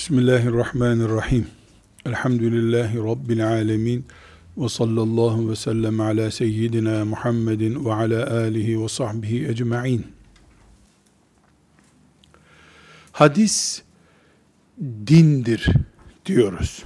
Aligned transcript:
Bismillahirrahmanirrahim. 0.00 1.46
Elhamdülillahi 2.06 2.98
Rabbil 2.98 3.48
alemin. 3.48 4.06
Ve 4.56 4.68
sallallahu 4.68 5.50
ve 5.50 5.56
sellem 5.56 6.00
ala 6.00 6.30
seyyidina 6.30 7.04
Muhammedin 7.04 7.84
ve 7.84 7.94
ala 7.94 8.30
alihi 8.30 8.82
ve 8.82 8.88
sahbihi 8.88 9.48
ecma'in. 9.48 10.06
Hadis 13.12 13.82
dindir 15.06 15.66
diyoruz. 16.26 16.82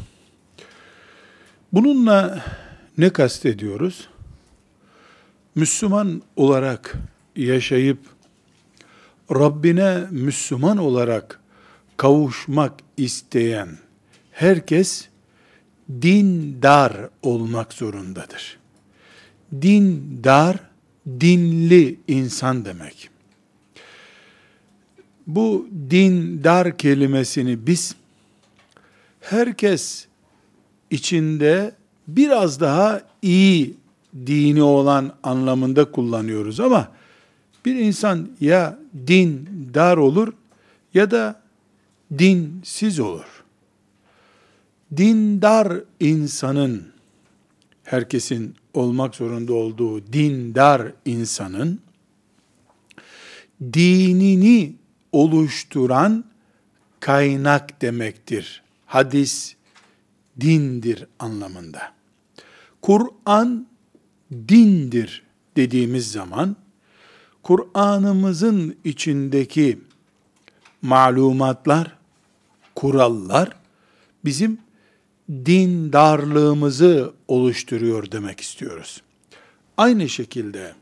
Bununla 1.72 2.44
ne 2.98 3.10
kastediyoruz? 3.10 4.08
Müslüman 5.54 6.22
olarak 6.36 6.94
yaşayıp 7.36 7.98
Rabbine 9.30 10.06
Müslüman 10.10 10.76
olarak 10.76 11.43
kavuşmak 11.96 12.72
isteyen 12.96 13.68
herkes 14.32 15.08
dindar 16.02 17.08
olmak 17.22 17.72
zorundadır. 17.72 18.58
Dindar, 19.62 20.56
dinli 21.20 21.96
insan 22.08 22.64
demek. 22.64 23.10
Bu 25.26 25.68
dindar 25.90 26.76
kelimesini 26.76 27.66
biz 27.66 27.94
herkes 29.20 30.06
içinde 30.90 31.74
biraz 32.08 32.60
daha 32.60 33.00
iyi 33.22 33.74
dini 34.26 34.62
olan 34.62 35.12
anlamında 35.22 35.90
kullanıyoruz 35.90 36.60
ama 36.60 36.88
bir 37.64 37.74
insan 37.74 38.28
ya 38.40 38.78
dindar 39.06 39.96
olur 39.96 40.32
ya 40.94 41.10
da 41.10 41.43
dinsiz 42.18 43.00
olur. 43.00 43.44
Dindar 44.96 45.80
insanın, 46.00 46.92
herkesin 47.84 48.54
olmak 48.74 49.14
zorunda 49.14 49.52
olduğu 49.52 50.12
dindar 50.12 50.92
insanın, 51.04 51.80
dinini 53.72 54.74
oluşturan 55.12 56.24
kaynak 57.00 57.82
demektir. 57.82 58.62
Hadis 58.86 59.54
dindir 60.40 61.06
anlamında. 61.18 61.92
Kur'an 62.82 63.66
dindir 64.48 65.22
dediğimiz 65.56 66.12
zaman 66.12 66.56
Kur'an'ımızın 67.42 68.76
içindeki 68.84 69.78
malumatlar, 70.82 71.96
kurallar 72.74 73.56
bizim 74.24 74.58
dindarlığımızı 75.28 77.12
oluşturuyor 77.28 78.10
demek 78.12 78.40
istiyoruz. 78.40 79.02
Aynı 79.76 80.08
şekilde 80.08 80.74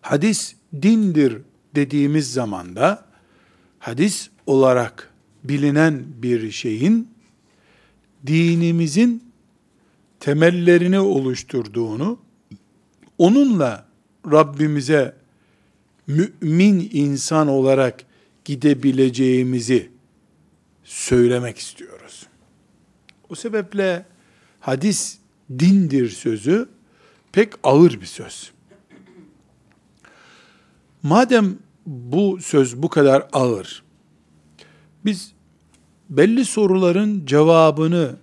hadis 0.00 0.54
dindir 0.82 1.38
dediğimiz 1.74 2.32
zaman 2.32 2.76
da 2.76 3.04
hadis 3.78 4.30
olarak 4.46 5.12
bilinen 5.44 6.04
bir 6.22 6.50
şeyin 6.50 7.08
dinimizin 8.26 9.32
temellerini 10.20 11.00
oluşturduğunu, 11.00 12.18
onunla 13.18 13.86
Rabbimize 14.32 15.16
mümin 16.06 16.90
insan 16.92 17.48
olarak 17.48 18.04
gidebileceğimizi 18.44 19.91
söylemek 20.92 21.58
istiyoruz. 21.58 22.26
O 23.28 23.34
sebeple 23.34 24.06
hadis 24.60 25.18
dindir 25.58 26.10
sözü 26.10 26.68
pek 27.32 27.52
ağır 27.62 28.00
bir 28.00 28.06
söz. 28.06 28.52
Madem 31.02 31.58
bu 31.86 32.38
söz 32.40 32.82
bu 32.82 32.88
kadar 32.88 33.28
ağır, 33.32 33.82
biz 35.04 35.32
belli 36.10 36.44
soruların 36.44 37.26
cevabını 37.26 38.16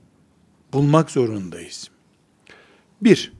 bulmak 0.74 1.12
zorundayız. 1.12 1.90
Bir, 3.02 3.34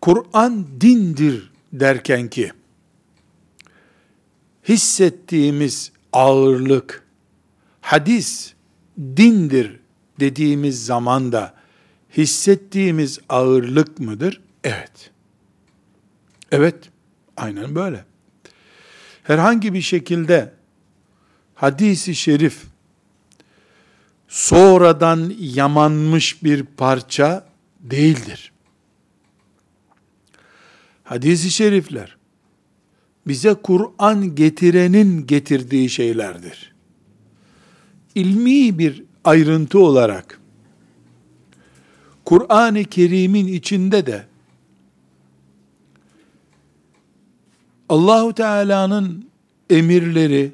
Kur'an 0.00 0.66
dindir 0.80 1.52
derken 1.72 2.28
ki, 2.28 2.52
hissettiğimiz 4.68 5.92
ağırlık, 6.12 7.09
hadis 7.80 8.54
dindir 8.98 9.80
dediğimiz 10.20 10.86
zaman 10.86 11.32
da 11.32 11.54
hissettiğimiz 12.16 13.18
ağırlık 13.28 13.98
mıdır? 13.98 14.40
Evet. 14.64 15.10
Evet, 16.52 16.90
aynen 17.36 17.74
böyle. 17.74 18.04
Herhangi 19.22 19.74
bir 19.74 19.82
şekilde 19.82 20.52
hadisi 21.54 22.14
şerif 22.14 22.62
sonradan 24.28 25.34
yamanmış 25.38 26.44
bir 26.44 26.62
parça 26.62 27.46
değildir. 27.80 28.52
Hadisi 31.04 31.50
şerifler 31.50 32.16
bize 33.26 33.54
Kur'an 33.54 34.34
getirenin 34.34 35.26
getirdiği 35.26 35.90
şeylerdir. 35.90 36.69
İlmi 38.14 38.78
bir 38.78 39.04
ayrıntı 39.24 39.78
olarak 39.78 40.40
Kur'an-ı 42.24 42.84
Kerim'in 42.84 43.46
içinde 43.46 44.06
de 44.06 44.26
Allahu 47.88 48.34
Teala'nın 48.34 49.28
emirleri 49.70 50.52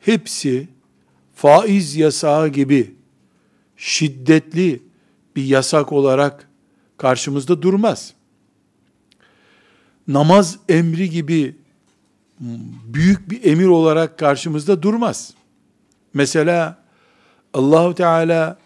hepsi 0.00 0.68
faiz 1.34 1.96
yasağı 1.96 2.48
gibi 2.48 2.94
şiddetli 3.76 4.82
bir 5.36 5.44
yasak 5.44 5.92
olarak 5.92 6.48
karşımızda 6.96 7.62
durmaz 7.62 8.14
namaz 10.08 10.58
emri 10.68 11.10
gibi 11.10 11.56
büyük 12.84 13.30
bir 13.30 13.44
emir 13.44 13.66
olarak 13.66 14.18
karşımızda 14.18 14.82
durmaz. 14.82 15.34
Mesela 16.13 16.77
Allahu 17.53 17.95
Teala 17.95 18.57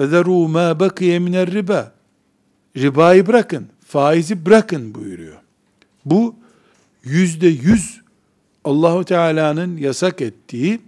فَذَرُوا 0.00 0.46
مَا 0.56 0.66
بَقِيَ 0.72 1.18
مِنَ 1.18 1.52
riba 1.52 1.92
Ribayı 2.76 3.26
bırakın, 3.26 3.66
faizi 3.86 4.46
bırakın 4.46 4.94
buyuruyor. 4.94 5.36
Bu 6.04 6.34
yüzde 7.04 7.46
yüz 7.46 8.00
Allahu 8.64 9.04
Teala'nın 9.04 9.76
yasak 9.76 10.20
ettiği 10.20 10.80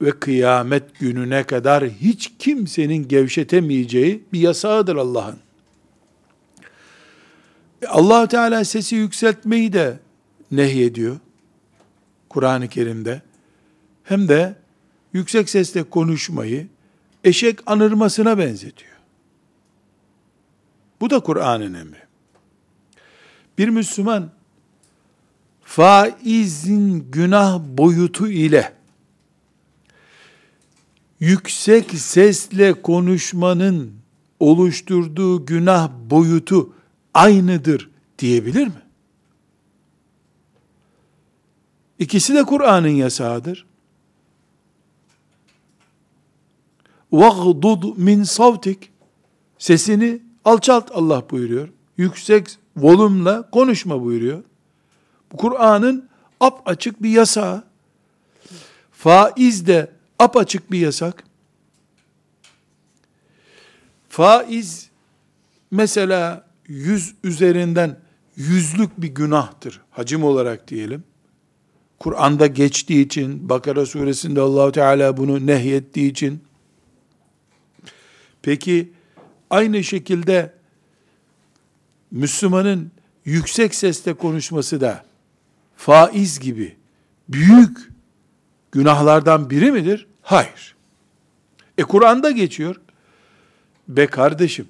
ve 0.00 0.10
kıyamet 0.10 0.98
gününe 0.98 1.44
kadar 1.44 1.84
hiç 1.84 2.32
kimsenin 2.38 3.08
gevşetemeyeceği 3.08 4.22
bir 4.32 4.40
yasağıdır 4.40 4.96
Allah'ın. 4.96 5.38
E, 7.82 7.86
allah 7.86 8.28
Teala 8.28 8.64
sesi 8.64 8.96
yükseltmeyi 8.96 9.72
de 9.72 9.98
nehyediyor. 10.50 11.16
Kur'an-ı 12.28 12.68
Kerim'de. 12.68 13.22
Hem 14.04 14.28
de 14.28 14.54
yüksek 15.17 15.49
sesle 15.49 15.83
konuşmayı 15.83 16.67
eşek 17.23 17.59
anırmasına 17.65 18.37
benzetiyor. 18.37 18.97
Bu 21.01 21.09
da 21.09 21.19
Kur'an'ın 21.19 21.73
emri. 21.73 22.03
Bir 23.57 23.69
Müslüman 23.69 24.29
faizin 25.63 27.11
günah 27.11 27.59
boyutu 27.59 28.27
ile 28.27 28.73
yüksek 31.19 31.91
sesle 31.91 32.81
konuşmanın 32.81 33.93
oluşturduğu 34.39 35.45
günah 35.45 35.91
boyutu 36.09 36.73
aynıdır 37.13 37.89
diyebilir 38.19 38.67
mi? 38.67 38.81
İkisi 41.99 42.35
de 42.35 42.43
Kur'an'ın 42.43 42.87
yasağıdır. 42.87 43.65
وَغْضُضْ 47.12 47.94
min 47.96 48.22
savtik 48.22 48.92
Sesini 49.58 50.22
alçalt 50.44 50.90
Allah 50.94 51.22
buyuruyor. 51.30 51.68
Yüksek 51.96 52.48
volümle 52.76 53.42
konuşma 53.52 54.02
buyuruyor. 54.02 54.42
Bu 55.32 55.36
Kur'an'ın 55.36 56.08
ap 56.40 56.62
açık 56.66 57.02
bir 57.02 57.10
yasağı. 57.10 57.64
Faiz 58.92 59.66
de 59.66 59.90
ap 60.18 60.36
açık 60.36 60.72
bir 60.72 60.78
yasak. 60.78 61.24
Faiz 64.08 64.90
mesela 65.70 66.46
yüz 66.68 67.14
üzerinden 67.24 68.00
yüzlük 68.36 69.02
bir 69.02 69.08
günahtır. 69.08 69.80
Hacim 69.90 70.24
olarak 70.24 70.68
diyelim. 70.68 71.04
Kur'an'da 71.98 72.46
geçtiği 72.46 73.06
için, 73.06 73.48
Bakara 73.48 73.86
suresinde 73.86 74.40
Allahu 74.40 74.72
Teala 74.72 75.16
bunu 75.16 75.46
nehyettiği 75.46 76.10
için. 76.10 76.42
Peki 78.41 78.91
aynı 79.49 79.83
şekilde 79.83 80.53
Müslümanın 82.11 82.91
yüksek 83.25 83.75
sesle 83.75 84.13
konuşması 84.13 84.81
da 84.81 85.05
faiz 85.75 86.39
gibi 86.39 86.75
büyük 87.29 87.89
günahlardan 88.71 89.49
biri 89.49 89.71
midir? 89.71 90.07
Hayır. 90.21 90.75
E 91.77 91.83
Kur'an'da 91.83 92.31
geçiyor. 92.31 92.81
Be 93.87 94.07
kardeşim, 94.07 94.67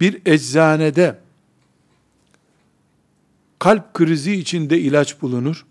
bir 0.00 0.22
eczanede 0.26 1.18
kalp 3.58 3.94
krizi 3.94 4.32
içinde 4.32 4.80
ilaç 4.80 5.22
bulunur. 5.22 5.66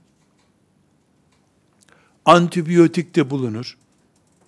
Antibiyotik 2.25 3.15
de 3.15 3.29
bulunur. 3.29 3.77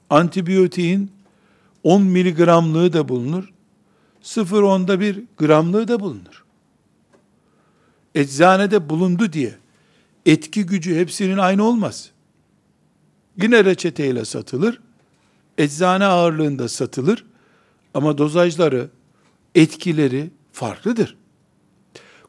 Antibiyotiğin 0.10 1.12
10 1.86 2.02
miligramlığı 2.02 2.94
da 2.94 3.10
bulunur. 3.10 3.54
0.10'da 4.24 5.00
bir 5.00 5.24
gramlığı 5.38 5.88
da 5.88 6.00
bulunur. 6.00 6.46
Eczanede 8.16 8.90
bulundu 8.90 9.34
diye 9.34 9.56
etki 10.26 10.66
gücü 10.66 10.96
hepsinin 10.96 11.38
aynı 11.38 11.64
olmaz. 11.64 12.12
Yine 13.42 13.66
reçeteyle 13.66 14.26
satılır. 14.26 14.82
Eczane 15.58 16.06
ağırlığında 16.06 16.70
satılır. 16.70 17.26
Ama 17.94 18.18
dozajları, 18.18 18.90
etkileri 19.56 20.30
farklıdır. 20.52 21.18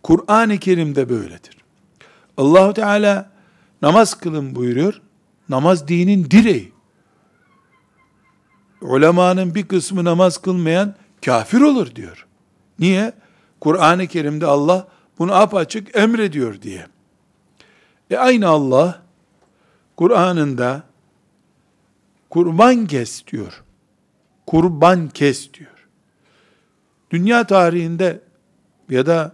Kur'an-ı 0.02 0.58
Kerim'de 0.58 1.08
böyledir. 1.08 1.56
Allahu 2.36 2.74
Teala 2.74 3.32
namaz 3.82 4.14
kılın 4.14 4.54
buyuruyor. 4.54 5.00
Namaz 5.48 5.88
dinin 5.88 6.30
direği. 6.30 6.75
Ulemanın 8.80 9.54
bir 9.54 9.68
kısmı 9.68 10.04
namaz 10.04 10.38
kılmayan 10.38 10.94
kafir 11.24 11.60
olur 11.60 11.94
diyor. 11.94 12.26
Niye? 12.78 13.12
Kur'an-ı 13.60 14.06
Kerim'de 14.06 14.46
Allah 14.46 14.88
bunu 15.18 15.34
apaçık 15.34 15.96
emrediyor 15.96 16.62
diye. 16.62 16.86
E 18.10 18.16
aynı 18.16 18.48
Allah 18.48 19.02
Kur'an'ında 19.96 20.82
kurban 22.30 22.86
kes 22.86 23.26
diyor. 23.26 23.62
Kurban 24.46 25.08
kes 25.08 25.52
diyor. 25.54 25.88
Dünya 27.10 27.46
tarihinde 27.46 28.20
ya 28.90 29.06
da 29.06 29.32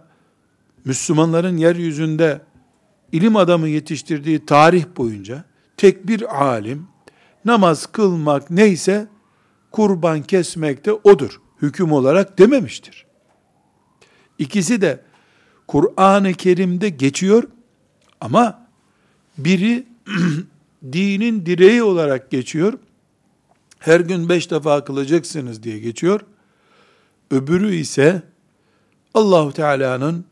Müslümanların 0.85 1.57
yeryüzünde 1.57 2.41
ilim 3.11 3.35
adamı 3.35 3.67
yetiştirdiği 3.67 4.45
tarih 4.45 4.85
boyunca 4.97 5.43
tek 5.77 6.07
bir 6.07 6.43
alim 6.45 6.87
namaz 7.45 7.85
kılmak 7.85 8.49
neyse 8.49 9.07
kurban 9.73 10.23
kesmek 10.23 10.85
de 10.85 10.93
odur. 10.93 11.41
Hüküm 11.61 11.91
olarak 11.91 12.39
dememiştir. 12.39 13.05
İkisi 14.37 14.81
de 14.81 15.03
Kur'an-ı 15.67 16.33
Kerim'de 16.33 16.89
geçiyor 16.89 17.43
ama 18.21 18.67
biri 19.37 19.87
dinin 20.91 21.45
direği 21.45 21.83
olarak 21.83 22.31
geçiyor. 22.31 22.73
Her 23.79 23.99
gün 23.99 24.29
beş 24.29 24.51
defa 24.51 24.83
kılacaksınız 24.83 25.63
diye 25.63 25.79
geçiyor. 25.79 26.21
Öbürü 27.31 27.75
ise 27.75 28.21
Allahu 29.13 29.53
Teala'nın 29.53 30.25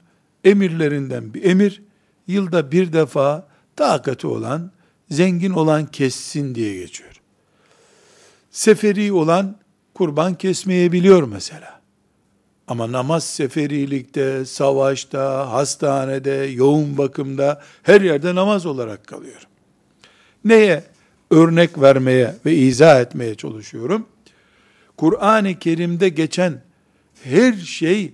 emirlerinden 0.44 1.34
bir 1.34 1.44
emir, 1.44 1.82
yılda 2.28 2.72
bir 2.72 2.94
defa 2.94 3.48
takati 3.76 4.28
olan, 4.28 4.72
zengin 5.10 5.52
olan 5.52 5.86
kessin 5.86 6.56
diye 6.56 6.76
geçiyor. 6.76 7.11
Seferi 8.52 9.14
olan 9.14 9.56
kurban 9.94 10.36
kesmeyebiliyor 10.36 11.24
mesela. 11.24 11.82
Ama 12.68 12.92
namaz 12.92 13.24
seferilikte, 13.24 14.46
savaşta, 14.46 15.52
hastanede, 15.52 16.32
yoğun 16.32 16.98
bakımda 16.98 17.62
her 17.84 18.02
yerde 18.02 18.36
namaz 18.36 18.66
olarak 18.66 19.08
kalıyor. 19.08 19.48
Neye 20.46 20.84
örnek 21.30 21.82
vermeye 21.82 22.36
ve 22.46 22.56
izah 22.56 23.02
etmeye 23.02 23.36
çalışıyorum? 23.36 24.06
Kur'an-ı 24.98 25.60
Kerim'de 25.60 26.10
geçen 26.10 26.62
her 27.24 27.54
şey 27.54 28.14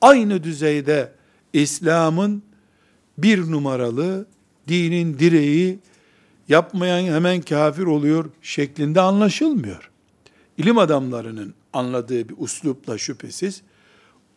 aynı 0.00 0.44
düzeyde 0.44 1.12
İslam'ın 1.52 2.42
bir 3.18 3.50
numaralı 3.50 4.26
dinin 4.68 5.18
direği 5.18 5.78
yapmayan 6.50 7.14
hemen 7.14 7.40
kafir 7.40 7.82
oluyor 7.82 8.30
şeklinde 8.42 9.00
anlaşılmıyor. 9.00 9.90
İlim 10.58 10.78
adamlarının 10.78 11.54
anladığı 11.72 12.28
bir 12.28 12.34
uslupla 12.38 12.98
şüphesiz 12.98 13.62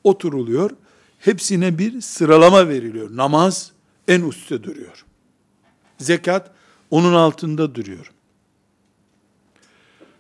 oturuluyor. 0.04 0.72
Hepsine 1.20 1.78
bir 1.78 2.02
sıralama 2.02 2.70
veriliyor. 2.70 3.18
Namaz 3.18 3.72
en 4.08 4.22
üstte 4.22 4.64
duruyor. 4.64 5.06
Zekat 5.98 6.52
onun 6.92 7.14
altında 7.14 7.76
duruyor. 7.76 8.12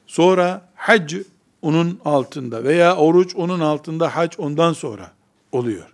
Sonra 0.07 0.69
hac 0.75 1.16
onun 1.62 2.00
altında 2.06 2.63
veya 2.63 2.95
oruç 2.95 3.36
onun 3.36 3.60
altında, 3.60 4.16
hac 4.16 4.36
ondan 4.38 4.74
sonra 4.74 5.12
oluyor. 5.51 5.94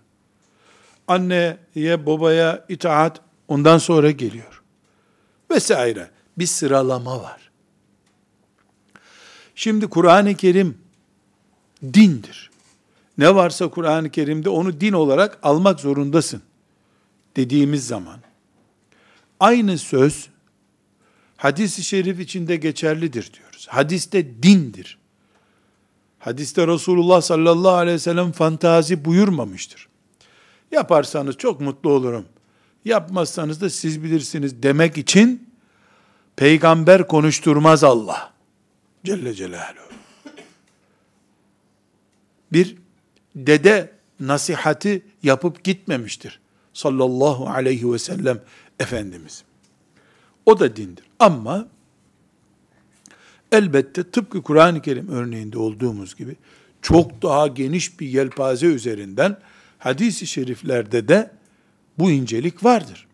Anneye, 1.08 2.06
babaya 2.06 2.64
itaat 2.68 3.20
ondan 3.48 3.78
sonra 3.78 4.10
geliyor. 4.10 4.59
Vesaire. 5.50 6.10
Bir 6.38 6.46
sıralama 6.46 7.22
var. 7.22 7.50
Şimdi 9.54 9.86
Kur'an-ı 9.86 10.34
Kerim 10.34 10.78
dindir. 11.82 12.50
Ne 13.18 13.34
varsa 13.34 13.68
Kur'an-ı 13.68 14.10
Kerim'de 14.10 14.48
onu 14.48 14.80
din 14.80 14.92
olarak 14.92 15.38
almak 15.42 15.80
zorundasın 15.80 16.42
dediğimiz 17.36 17.86
zaman 17.86 18.20
aynı 19.40 19.78
söz 19.78 20.28
hadis-i 21.36 21.84
şerif 21.84 22.20
içinde 22.20 22.56
geçerlidir 22.56 23.32
diyoruz. 23.32 23.66
Hadiste 23.70 24.42
dindir. 24.42 24.98
Hadiste 26.18 26.66
Resulullah 26.66 27.20
sallallahu 27.20 27.74
aleyhi 27.74 27.94
ve 27.94 27.98
sellem 27.98 28.32
fantazi 28.32 29.04
buyurmamıştır. 29.04 29.88
Yaparsanız 30.70 31.36
çok 31.36 31.60
mutlu 31.60 31.92
olurum. 31.92 32.24
Yapmazsanız 32.84 33.60
da 33.60 33.70
siz 33.70 34.02
bilirsiniz 34.02 34.62
demek 34.62 34.98
için 34.98 35.50
peygamber 36.36 37.06
konuşturmaz 37.06 37.84
Allah. 37.84 38.32
Celle 39.04 39.34
Celaluhu. 39.34 39.90
Bir 42.52 42.76
dede 43.36 43.92
nasihati 44.20 45.02
yapıp 45.22 45.64
gitmemiştir. 45.64 46.40
Sallallahu 46.72 47.48
aleyhi 47.48 47.92
ve 47.92 47.98
sellem 47.98 48.40
Efendimiz. 48.78 49.44
O 50.46 50.60
da 50.60 50.76
dindir. 50.76 51.04
Ama 51.18 51.68
elbette 53.52 54.10
tıpkı 54.10 54.42
Kur'an-ı 54.42 54.82
Kerim 54.82 55.08
örneğinde 55.08 55.58
olduğumuz 55.58 56.16
gibi 56.16 56.36
çok 56.82 57.22
daha 57.22 57.46
geniş 57.46 58.00
bir 58.00 58.08
yelpaze 58.08 58.66
üzerinden 58.66 59.38
hadis-i 59.78 60.26
şeriflerde 60.26 61.08
de 61.08 61.30
bu 62.00 62.10
incelik 62.10 62.64
vardır. 62.64 63.06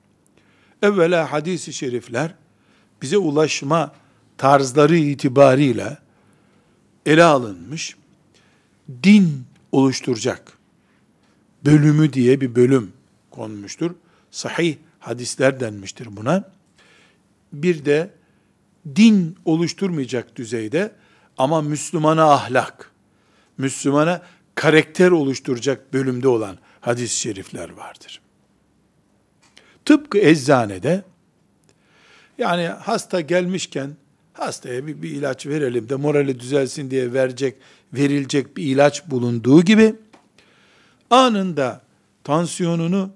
Evvela 0.82 1.32
hadis-i 1.32 1.72
şerifler 1.72 2.34
bize 3.02 3.18
ulaşma 3.18 3.92
tarzları 4.38 4.96
itibariyle 4.96 5.98
ele 7.06 7.24
alınmış 7.24 7.96
din 9.02 9.44
oluşturacak 9.72 10.58
bölümü 11.64 12.12
diye 12.12 12.40
bir 12.40 12.54
bölüm 12.54 12.92
konmuştur. 13.30 13.90
Sahih 14.30 14.76
hadisler 14.98 15.60
denmiştir 15.60 16.16
buna. 16.16 16.50
Bir 17.52 17.84
de 17.84 18.10
din 18.96 19.36
oluşturmayacak 19.44 20.36
düzeyde 20.36 20.92
ama 21.38 21.62
Müslümana 21.62 22.32
ahlak, 22.32 22.92
Müslümana 23.58 24.22
karakter 24.54 25.10
oluşturacak 25.10 25.92
bölümde 25.92 26.28
olan 26.28 26.58
hadis-i 26.80 27.20
şerifler 27.20 27.70
vardır. 27.70 28.20
Tıpkı 29.86 30.18
eczanede 30.18 31.04
yani 32.38 32.66
hasta 32.66 33.20
gelmişken 33.20 33.96
hastaya 34.32 34.86
bir, 34.86 35.02
bir 35.02 35.10
ilaç 35.10 35.46
verelim 35.46 35.88
de 35.88 35.94
morali 35.94 36.40
düzelsin 36.40 36.90
diye 36.90 37.12
verecek, 37.12 37.56
verilecek 37.92 38.56
bir 38.56 38.62
ilaç 38.62 39.06
bulunduğu 39.06 39.62
gibi 39.62 39.94
anında 41.10 41.80
tansiyonunu 42.24 43.10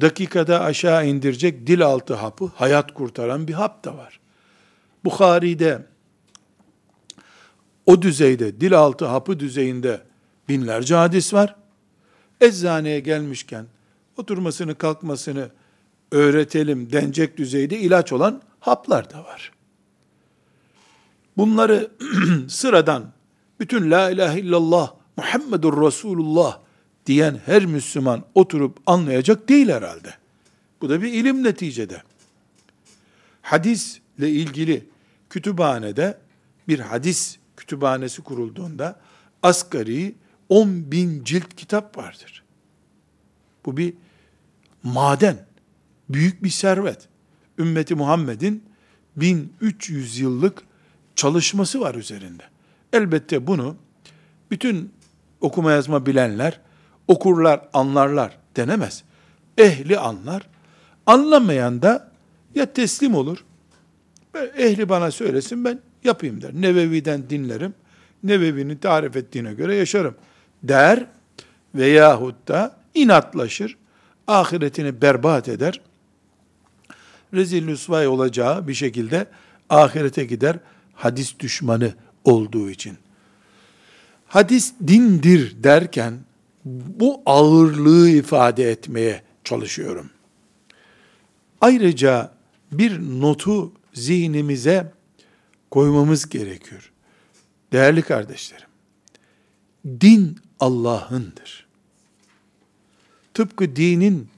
dakikada 0.00 0.60
aşağı 0.60 1.06
indirecek 1.06 1.66
dil 1.66 1.82
altı 1.82 2.14
hapı, 2.14 2.52
hayat 2.54 2.94
kurtaran 2.94 3.48
bir 3.48 3.52
hap 3.52 3.84
da 3.84 3.96
var. 3.96 4.20
Bukhari'de 5.04 5.86
o 7.86 8.02
düzeyde, 8.02 8.60
dil 8.60 8.78
altı 8.78 9.04
hapı 9.06 9.40
düzeyinde 9.40 10.00
binlerce 10.48 10.94
hadis 10.94 11.34
var. 11.34 11.56
Eczaneye 12.40 13.00
gelmişken 13.00 13.66
oturmasını, 14.16 14.74
kalkmasını 14.74 15.50
öğretelim 16.10 16.92
denecek 16.92 17.36
düzeyde 17.36 17.78
ilaç 17.78 18.12
olan 18.12 18.42
haplar 18.60 19.10
da 19.10 19.24
var. 19.24 19.52
Bunları 21.36 21.90
sıradan 22.48 23.12
bütün 23.60 23.90
la 23.90 24.10
ilahe 24.10 24.40
illallah 24.40 24.94
Muhammedur 25.16 25.86
Resulullah 25.86 26.60
diyen 27.06 27.40
her 27.46 27.66
Müslüman 27.66 28.24
oturup 28.34 28.78
anlayacak 28.86 29.48
değil 29.48 29.68
herhalde. 29.68 30.14
Bu 30.80 30.88
da 30.88 31.02
bir 31.02 31.12
ilim 31.12 31.44
neticede. 31.44 32.02
Hadisle 33.42 34.30
ilgili 34.30 34.88
kütüphanede 35.30 36.18
bir 36.68 36.78
hadis 36.78 37.38
kütüphanesi 37.56 38.22
kurulduğunda 38.22 39.00
asgari 39.42 40.14
10 40.48 40.92
bin 40.92 41.24
cilt 41.24 41.56
kitap 41.56 41.98
vardır. 41.98 42.42
Bu 43.64 43.76
bir 43.76 43.94
maden, 44.82 45.46
büyük 46.08 46.44
bir 46.44 46.50
servet. 46.50 47.08
Ümmeti 47.58 47.94
Muhammed'in 47.94 48.64
1300 49.16 50.18
yıllık 50.18 50.62
çalışması 51.16 51.80
var 51.80 51.94
üzerinde. 51.94 52.42
Elbette 52.92 53.46
bunu 53.46 53.76
bütün 54.50 54.92
okuma 55.40 55.72
yazma 55.72 56.06
bilenler 56.06 56.60
okurlar, 57.08 57.60
anlarlar 57.72 58.38
denemez. 58.56 59.02
Ehli 59.58 59.98
anlar. 59.98 60.42
Anlamayan 61.06 61.82
da 61.82 62.10
ya 62.54 62.72
teslim 62.72 63.14
olur. 63.14 63.44
Ehli 64.56 64.88
bana 64.88 65.10
söylesin 65.10 65.64
ben 65.64 65.80
yapayım 66.04 66.42
der. 66.42 66.54
Nevevi'den 66.54 67.30
dinlerim. 67.30 67.74
Nevevi'nin 68.22 68.76
tarif 68.76 69.16
ettiğine 69.16 69.54
göre 69.54 69.74
yaşarım 69.74 70.14
der 70.62 71.06
veyahut 71.74 72.48
da 72.48 72.76
inatlaşır. 72.94 73.76
Ahiretini 74.26 75.02
berbat 75.02 75.48
eder. 75.48 75.80
Rezil 77.34 77.66
rüsvay 77.66 78.08
olacağı 78.08 78.68
bir 78.68 78.74
şekilde 78.74 79.26
ahirete 79.70 80.24
gider 80.24 80.58
hadis 80.94 81.38
düşmanı 81.38 81.94
olduğu 82.24 82.70
için. 82.70 82.98
Hadis 84.26 84.74
dindir 84.86 85.64
derken 85.64 86.18
bu 86.64 87.22
ağırlığı 87.26 88.10
ifade 88.10 88.70
etmeye 88.70 89.22
çalışıyorum. 89.44 90.10
Ayrıca 91.60 92.32
bir 92.72 93.00
notu 93.20 93.72
zihnimize 93.92 94.92
koymamız 95.70 96.28
gerekiyor. 96.28 96.92
Değerli 97.72 98.02
kardeşlerim, 98.02 98.68
din 99.86 100.38
Allah'ındır. 100.60 101.66
Tıpkı 103.34 103.76
dinin, 103.76 104.28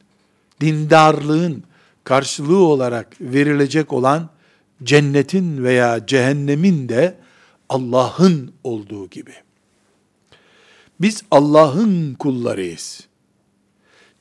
dindarlığın 0.60 1.64
karşılığı 2.10 2.58
olarak 2.58 3.20
verilecek 3.20 3.92
olan 3.92 4.30
cennetin 4.82 5.64
veya 5.64 6.06
cehennemin 6.06 6.88
de 6.88 7.16
Allah'ın 7.68 8.52
olduğu 8.64 9.10
gibi. 9.10 9.32
Biz 11.00 11.22
Allah'ın 11.30 12.14
kullarıyız. 12.14 13.06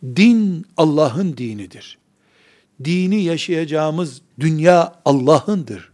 Din 0.04 0.66
Allah'ın 0.78 1.38
dinidir. 1.38 1.98
Dini 2.84 3.24
yaşayacağımız 3.24 4.22
dünya 4.40 5.02
Allah'ındır. 5.06 5.92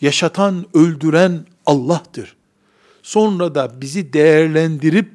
Yaşatan, 0.00 0.66
öldüren 0.74 1.46
Allah'tır. 1.66 2.36
Sonra 3.02 3.54
da 3.54 3.80
bizi 3.80 4.12
değerlendirip 4.12 5.10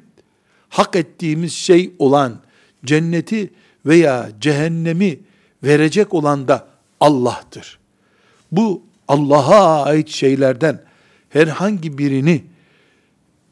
hak 0.68 0.96
ettiğimiz 0.96 1.52
şey 1.52 1.92
olan 1.98 2.40
cenneti 2.84 3.52
veya 3.86 4.30
cehennemi 4.40 5.27
verecek 5.62 6.14
olan 6.14 6.48
da 6.48 6.66
Allah'tır. 7.00 7.78
Bu 8.52 8.82
Allah'a 9.08 9.84
ait 9.84 10.08
şeylerden 10.08 10.82
herhangi 11.28 11.98
birini 11.98 12.44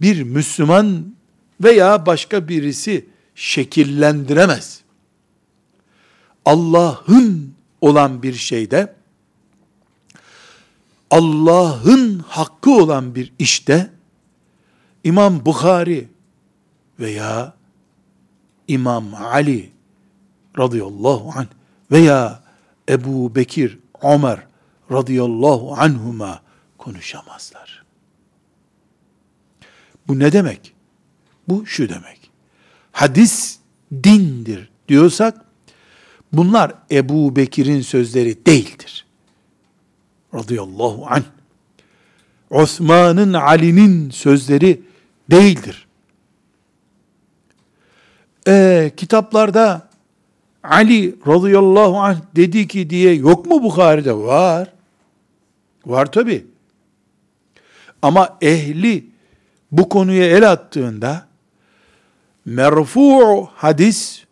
bir 0.00 0.22
Müslüman 0.22 1.14
veya 1.60 2.06
başka 2.06 2.48
birisi 2.48 3.06
şekillendiremez. 3.34 4.80
Allah'ın 6.44 7.54
olan 7.80 8.22
bir 8.22 8.34
şeyde, 8.34 8.94
Allah'ın 11.10 12.18
hakkı 12.28 12.70
olan 12.70 13.14
bir 13.14 13.32
işte, 13.38 13.90
İmam 15.04 15.44
Bukhari 15.46 16.08
veya 17.00 17.54
İmam 18.68 19.14
Ali 19.14 19.70
radıyallahu 20.58 21.32
anh 21.34 21.46
veya 21.90 22.42
Ebu 22.88 23.34
Bekir, 23.34 23.78
Ömer 24.02 24.38
radıyallahu 24.90 25.74
anhuma 25.74 26.42
konuşamazlar. 26.78 27.84
Bu 30.08 30.18
ne 30.18 30.32
demek? 30.32 30.74
Bu 31.48 31.66
şu 31.66 31.88
demek. 31.88 32.30
Hadis 32.92 33.58
dindir 33.92 34.70
diyorsak 34.88 35.44
bunlar 36.32 36.74
Ebu 36.90 37.36
Bekir'in 37.36 37.80
sözleri 37.80 38.46
değildir. 38.46 39.06
Radıyallahu 40.34 41.06
anh. 41.06 41.24
Osman'ın, 42.50 43.32
Ali'nin 43.32 44.10
sözleri 44.10 44.82
değildir. 45.30 45.86
Ee, 48.48 48.92
kitaplarda 48.96 49.85
Ali 50.70 51.14
radıyallahu 51.26 51.98
anh 52.00 52.16
dedi 52.36 52.68
ki 52.68 52.90
diye 52.90 53.14
yok 53.14 53.46
mu 53.46 53.62
Bukhari'de? 53.62 54.14
Var. 54.16 54.72
Var 55.86 56.12
tabi. 56.12 56.46
Ama 58.02 58.38
ehli 58.40 59.06
bu 59.72 59.88
konuya 59.88 60.26
el 60.26 60.50
attığında 60.52 61.26
merfu 62.44 63.48
hadis, 63.54 64.24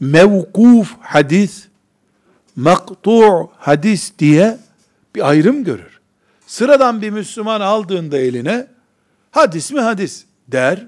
mevkuf 0.00 0.96
hadis, 1.00 1.68
maktu 2.56 3.50
hadis 3.58 4.12
diye 4.18 4.58
bir 5.14 5.28
ayrım 5.28 5.64
görür. 5.64 6.00
Sıradan 6.46 7.02
bir 7.02 7.10
Müslüman 7.10 7.60
aldığında 7.60 8.18
eline 8.18 8.66
hadis 9.30 9.72
mi 9.72 9.80
hadis 9.80 10.24
der. 10.48 10.86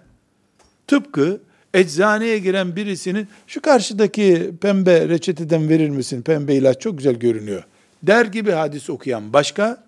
Tıpkı 0.86 1.40
eczaneye 1.74 2.38
giren 2.38 2.76
birisinin 2.76 3.28
şu 3.46 3.62
karşıdaki 3.62 4.54
pembe 4.60 5.08
reçeteden 5.08 5.68
verir 5.68 5.90
misin? 5.90 6.22
Pembe 6.22 6.54
ilaç 6.54 6.80
çok 6.80 6.98
güzel 6.98 7.14
görünüyor. 7.14 7.64
Der 8.02 8.26
gibi 8.26 8.50
hadis 8.50 8.90
okuyan 8.90 9.32
başka, 9.32 9.84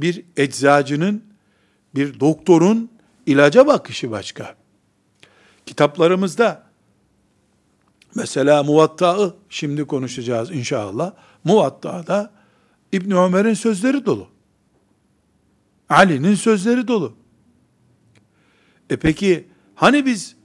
bir 0.00 0.24
eczacının, 0.36 1.22
bir 1.94 2.20
doktorun 2.20 2.90
ilaca 3.26 3.66
bakışı 3.66 4.10
başka. 4.10 4.54
Kitaplarımızda 5.66 6.62
mesela 8.14 8.62
Muvatta'ı 8.62 9.34
şimdi 9.48 9.84
konuşacağız 9.84 10.50
inşallah. 10.50 11.12
Muvatta'da 11.44 12.30
İbn 12.92 13.10
Ömer'in 13.10 13.54
sözleri 13.54 14.06
dolu. 14.06 14.28
Ali'nin 15.88 16.34
sözleri 16.34 16.88
dolu. 16.88 17.14
E 18.90 18.96
peki 18.96 19.48
hani 19.74 20.06
biz 20.06 20.36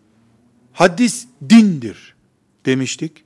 hadis 0.74 1.28
dindir 1.50 2.16
demiştik? 2.66 3.24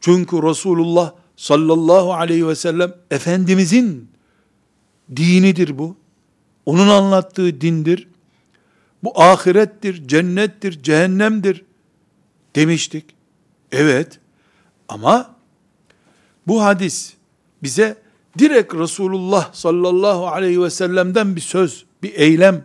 Çünkü 0.00 0.42
Resulullah 0.42 1.12
sallallahu 1.36 2.14
aleyhi 2.14 2.48
ve 2.48 2.54
sellem 2.54 2.94
Efendimizin 3.10 4.08
dinidir 5.16 5.78
bu. 5.78 5.96
Onun 6.66 6.88
anlattığı 6.88 7.60
dindir. 7.60 8.08
Bu 9.02 9.22
ahirettir, 9.22 10.08
cennettir, 10.08 10.82
cehennemdir 10.82 11.64
demiştik. 12.56 13.04
Evet 13.72 14.20
ama 14.88 15.34
bu 16.46 16.62
hadis 16.62 17.14
bize 17.62 17.96
direkt 18.38 18.74
Resulullah 18.74 19.52
sallallahu 19.52 20.26
aleyhi 20.28 20.62
ve 20.62 20.70
sellem'den 20.70 21.36
bir 21.36 21.40
söz, 21.40 21.84
bir 22.02 22.14
eylem 22.14 22.64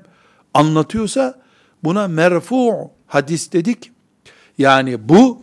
anlatıyorsa 0.53 1.41
buna 1.83 2.07
merfu 2.07 2.91
hadis 3.07 3.53
dedik. 3.53 3.91
Yani 4.57 5.09
bu 5.09 5.41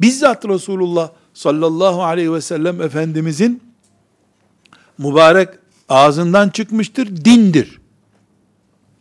bizzat 0.00 0.48
Resulullah 0.48 1.10
sallallahu 1.34 2.04
aleyhi 2.04 2.32
ve 2.32 2.40
sellem 2.40 2.82
Efendimizin 2.82 3.62
mübarek 4.98 5.48
ağzından 5.88 6.48
çıkmıştır, 6.48 7.24
dindir 7.24 7.80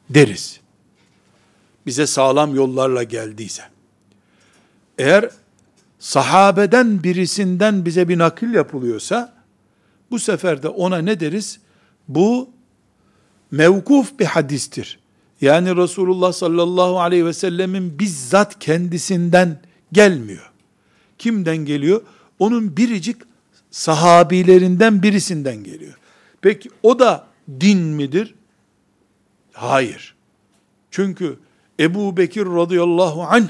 deriz. 0.09 0.59
Bize 1.85 2.07
sağlam 2.07 2.55
yollarla 2.55 3.03
geldiyse. 3.03 3.63
Eğer 4.97 5.29
sahabeden 5.99 7.03
birisinden 7.03 7.85
bize 7.85 8.09
bir 8.09 8.17
nakil 8.17 8.53
yapılıyorsa, 8.53 9.33
bu 10.11 10.19
sefer 10.19 10.63
de 10.63 10.69
ona 10.69 10.97
ne 10.97 11.19
deriz? 11.19 11.59
Bu 12.07 12.49
mevkuf 13.51 14.19
bir 14.19 14.25
hadistir. 14.25 14.99
Yani 15.41 15.75
Resulullah 15.75 16.33
sallallahu 16.33 16.99
aleyhi 16.99 17.25
ve 17.25 17.33
sellemin 17.33 17.99
bizzat 17.99 18.59
kendisinden 18.59 19.59
gelmiyor. 19.91 20.51
Kimden 21.17 21.57
geliyor? 21.57 22.01
Onun 22.39 22.77
biricik 22.77 23.17
sahabilerinden 23.71 25.03
birisinden 25.03 25.63
geliyor. 25.63 25.97
Peki 26.41 26.69
o 26.83 26.99
da 26.99 27.27
din 27.59 27.79
midir? 27.79 28.35
Hayır. 29.53 30.15
Çünkü 30.91 31.39
Ebu 31.79 32.17
Bekir 32.17 32.45
radıyallahu 32.45 33.23
anh 33.23 33.47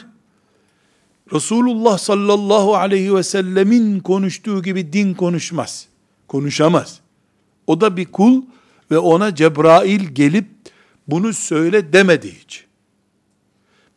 Resulullah 1.33 1.97
sallallahu 1.97 2.75
aleyhi 2.75 3.15
ve 3.15 3.23
sellemin 3.23 3.99
konuştuğu 3.99 4.63
gibi 4.63 4.93
din 4.93 5.13
konuşmaz. 5.13 5.87
Konuşamaz. 6.27 6.99
O 7.67 7.81
da 7.81 7.97
bir 7.97 8.05
kul 8.05 8.41
ve 8.91 8.97
ona 8.97 9.35
Cebrail 9.35 10.01
gelip 10.01 10.54
bunu 11.07 11.33
söyle 11.33 11.93
demedi 11.93 12.31
hiç. 12.41 12.65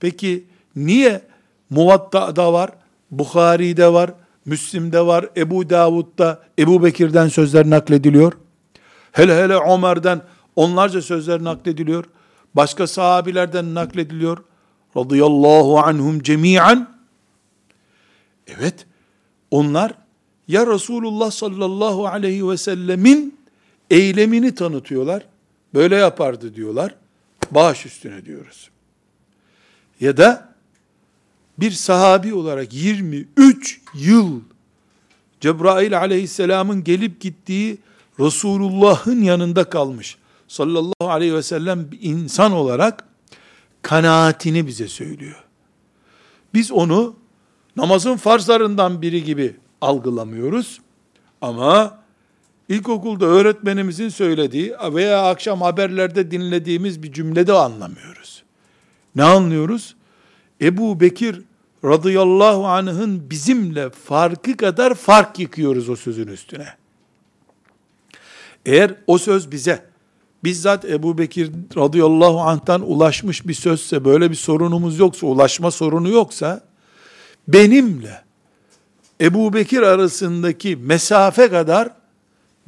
Peki 0.01 0.45
niye 0.77 1.23
Muvatta'da 1.71 2.53
var, 2.53 2.71
Bukhari'de 3.11 3.93
var, 3.93 4.15
Müslim'de 4.45 5.07
var, 5.07 5.27
Ebu 5.37 5.71
Davud'da 5.71 6.43
Ebu 6.59 6.85
Bekir'den 6.85 7.29
sözler 7.29 7.71
naklediliyor? 7.71 8.33
Hele 9.13 9.43
hele 9.43 9.55
Ömer'den 9.55 10.23
onlarca 10.57 11.03
sözler 11.03 11.45
naklediliyor. 11.45 12.05
Başka 12.55 12.87
sahabilerden 12.87 13.75
naklediliyor. 13.75 14.39
Radıyallahu 14.97 15.79
anhum 15.79 16.23
cemiyen. 16.23 16.89
Evet, 18.47 18.87
onlar 19.51 19.95
ya 20.49 20.67
Resulullah 20.67 21.31
sallallahu 21.31 22.07
aleyhi 22.07 22.49
ve 22.49 22.57
sellemin 22.57 23.39
eylemini 23.91 24.55
tanıtıyorlar. 24.55 25.23
Böyle 25.75 25.97
yapardı 25.97 26.55
diyorlar. 26.55 26.95
Bağış 27.51 27.87
üstüne 27.87 28.25
diyoruz. 28.25 28.71
Ya 30.01 30.17
da 30.17 30.55
bir 31.59 31.71
sahabi 31.71 32.35
olarak 32.35 32.75
23 32.75 33.81
yıl 33.95 34.41
Cebrail 35.41 35.99
aleyhisselamın 35.99 36.85
gelip 36.85 37.21
gittiği 37.21 37.79
Resulullah'ın 38.21 39.23
yanında 39.23 39.65
kalmış 39.65 40.19
sallallahu 40.49 41.11
aleyhi 41.11 41.35
ve 41.35 41.43
sellem 41.43 41.91
bir 41.91 41.99
insan 42.03 42.53
olarak 42.53 43.05
kanaatini 43.83 44.67
bize 44.67 44.89
söylüyor. 44.89 45.45
Biz 46.55 46.73
onu 46.73 47.17
namazın 47.77 48.17
farzlarından 48.17 49.03
biri 49.03 49.25
gibi 49.25 49.57
algılamıyoruz. 49.81 50.81
Ama 51.41 51.99
ilkokulda 52.69 53.27
öğretmenimizin 53.27 54.09
söylediği 54.09 54.75
veya 54.95 55.31
akşam 55.31 55.61
haberlerde 55.61 56.31
dinlediğimiz 56.31 57.03
bir 57.03 57.13
cümlede 57.13 57.53
anlamıyoruz. 57.53 58.43
Ne 59.17 59.25
anlıyoruz? 59.25 59.97
Ebu 60.61 61.01
Bekir 61.01 61.43
radıyallahu 61.85 62.67
anh'ın 62.67 63.31
bizimle 63.31 63.91
farkı 63.91 64.57
kadar 64.57 64.95
fark 64.95 65.39
yıkıyoruz 65.39 65.89
o 65.89 65.97
sözün 65.97 66.27
üstüne. 66.27 66.69
Eğer 68.67 68.95
o 69.07 69.19
söz 69.19 69.51
bize 69.51 69.85
bizzat 70.45 70.85
Ebu 70.85 71.19
Bekir 71.19 71.51
radıyallahu 71.77 72.41
anh'tan 72.41 72.91
ulaşmış 72.91 73.49
bir 73.49 73.55
sözse, 73.55 74.05
böyle 74.05 74.31
bir 74.31 74.37
sorunumuz 74.37 74.99
yoksa, 74.99 75.27
ulaşma 75.27 75.71
sorunu 75.71 76.09
yoksa, 76.09 76.61
benimle 77.49 78.23
Ebu 79.21 79.53
Bekir 79.53 79.83
arasındaki 79.83 80.77
mesafe 80.77 81.49
kadar, 81.49 81.98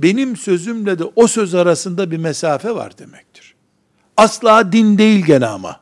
benim 0.02 0.37
sözümle 0.37 0.99
de 0.99 1.04
o 1.04 1.26
söz 1.26 1.54
arasında 1.54 2.11
bir 2.11 2.16
mesafe 2.16 2.75
var 2.75 2.99
demektir. 2.99 3.54
Asla 4.16 4.73
din 4.73 4.99
değil 4.99 5.25
gene 5.26 5.47
ama. 5.47 5.80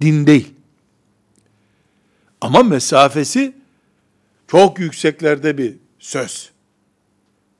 Din 0.00 0.26
değil. 0.26 0.54
Ama 2.40 2.62
mesafesi 2.62 3.54
çok 4.48 4.78
yükseklerde 4.78 5.58
bir 5.58 5.76
söz. 5.98 6.50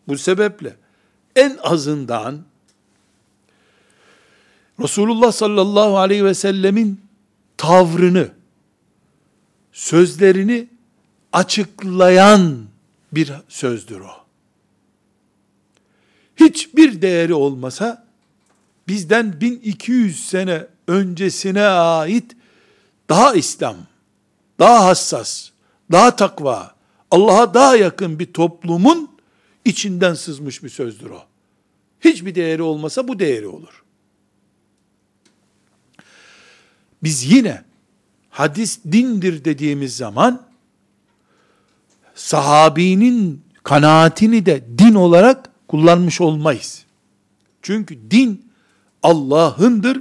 Bu 0.08 0.18
sebeple 0.18 0.76
en 1.36 1.58
azından 1.62 2.44
Resulullah 4.80 5.33
sallallahu 5.33 5.98
aleyhi 5.98 6.24
ve 6.24 6.35
sellemin 6.35 7.00
tavrını, 7.57 8.28
sözlerini 9.72 10.68
açıklayan 11.33 12.64
bir 13.12 13.33
sözdür 13.48 14.00
o. 14.00 14.23
Hiçbir 16.37 17.03
değeri 17.03 17.35
olmasa, 17.35 18.07
bizden 18.88 19.40
1200 19.40 20.27
sene 20.27 20.66
öncesine 20.88 21.62
ait 21.62 22.37
daha 23.09 23.35
İslam, 23.35 23.77
daha 24.59 24.87
hassas, 24.87 25.51
daha 25.92 26.16
takva, 26.16 26.75
Allah'a 27.11 27.55
daha 27.55 27.77
yakın 27.77 28.18
bir 28.18 28.33
toplumun 28.33 29.11
içinden 29.64 30.14
sızmış 30.14 30.62
bir 30.62 30.68
sözdür 30.68 31.11
o. 31.11 31.23
Hiçbir 32.01 32.35
değeri 32.35 32.62
olmasa 32.62 33.09
bu 33.09 33.18
değeri 33.18 33.47
olur. 33.47 33.85
Biz 37.03 37.33
yine 37.33 37.62
hadis 38.31 38.81
dindir 38.92 39.44
dediğimiz 39.44 39.97
zaman 39.97 40.42
sahabinin 42.14 43.44
kanaatini 43.62 44.47
de 44.47 44.64
din 44.79 44.94
olarak 44.94 45.51
kullanmış 45.68 46.20
olmayız. 46.20 46.85
Çünkü 47.62 48.11
din 48.11 48.48
Allah'ındır. 49.03 50.00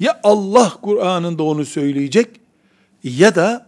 Ya 0.00 0.20
Allah 0.22 0.78
Kur'an'ında 0.82 1.42
onu 1.42 1.64
söyleyecek 1.64 2.40
ya 3.04 3.34
da 3.34 3.66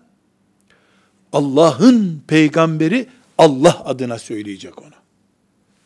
Allah'ın 1.32 2.22
peygamberi 2.26 3.08
Allah 3.38 3.84
adına 3.84 4.18
söyleyecek 4.18 4.82
onu. 4.82 4.94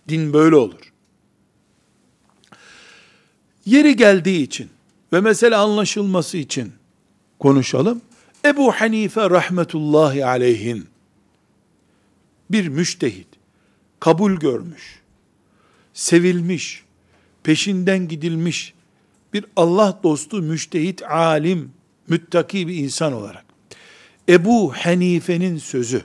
Din 0.09 0.33
böyle 0.33 0.57
olur. 0.57 0.93
Yeri 3.67 3.97
geldiği 3.97 4.43
için 4.43 4.69
ve 5.13 5.21
mesele 5.21 5.57
anlaşılması 5.57 6.37
için 6.37 6.73
konuşalım. 7.39 8.03
Ebu 8.45 8.73
Hanife 8.73 9.31
rahmetullahi 9.31 10.27
aleyhin 10.27 10.87
bir 12.51 12.69
müştehit, 12.69 13.29
kabul 14.01 14.33
görmüş, 14.33 15.01
sevilmiş, 15.97 16.85
peşinden 17.43 18.09
gidilmiş 18.09 18.75
bir 19.33 19.45
Allah 19.57 20.01
dostu, 20.03 20.43
müştehit, 20.43 21.03
alim, 21.03 21.73
müttaki 22.09 22.69
bir 22.69 22.75
insan 22.75 23.13
olarak 23.13 23.45
Ebu 24.29 24.75
Hanife'nin 24.75 25.59
sözü 25.59 26.03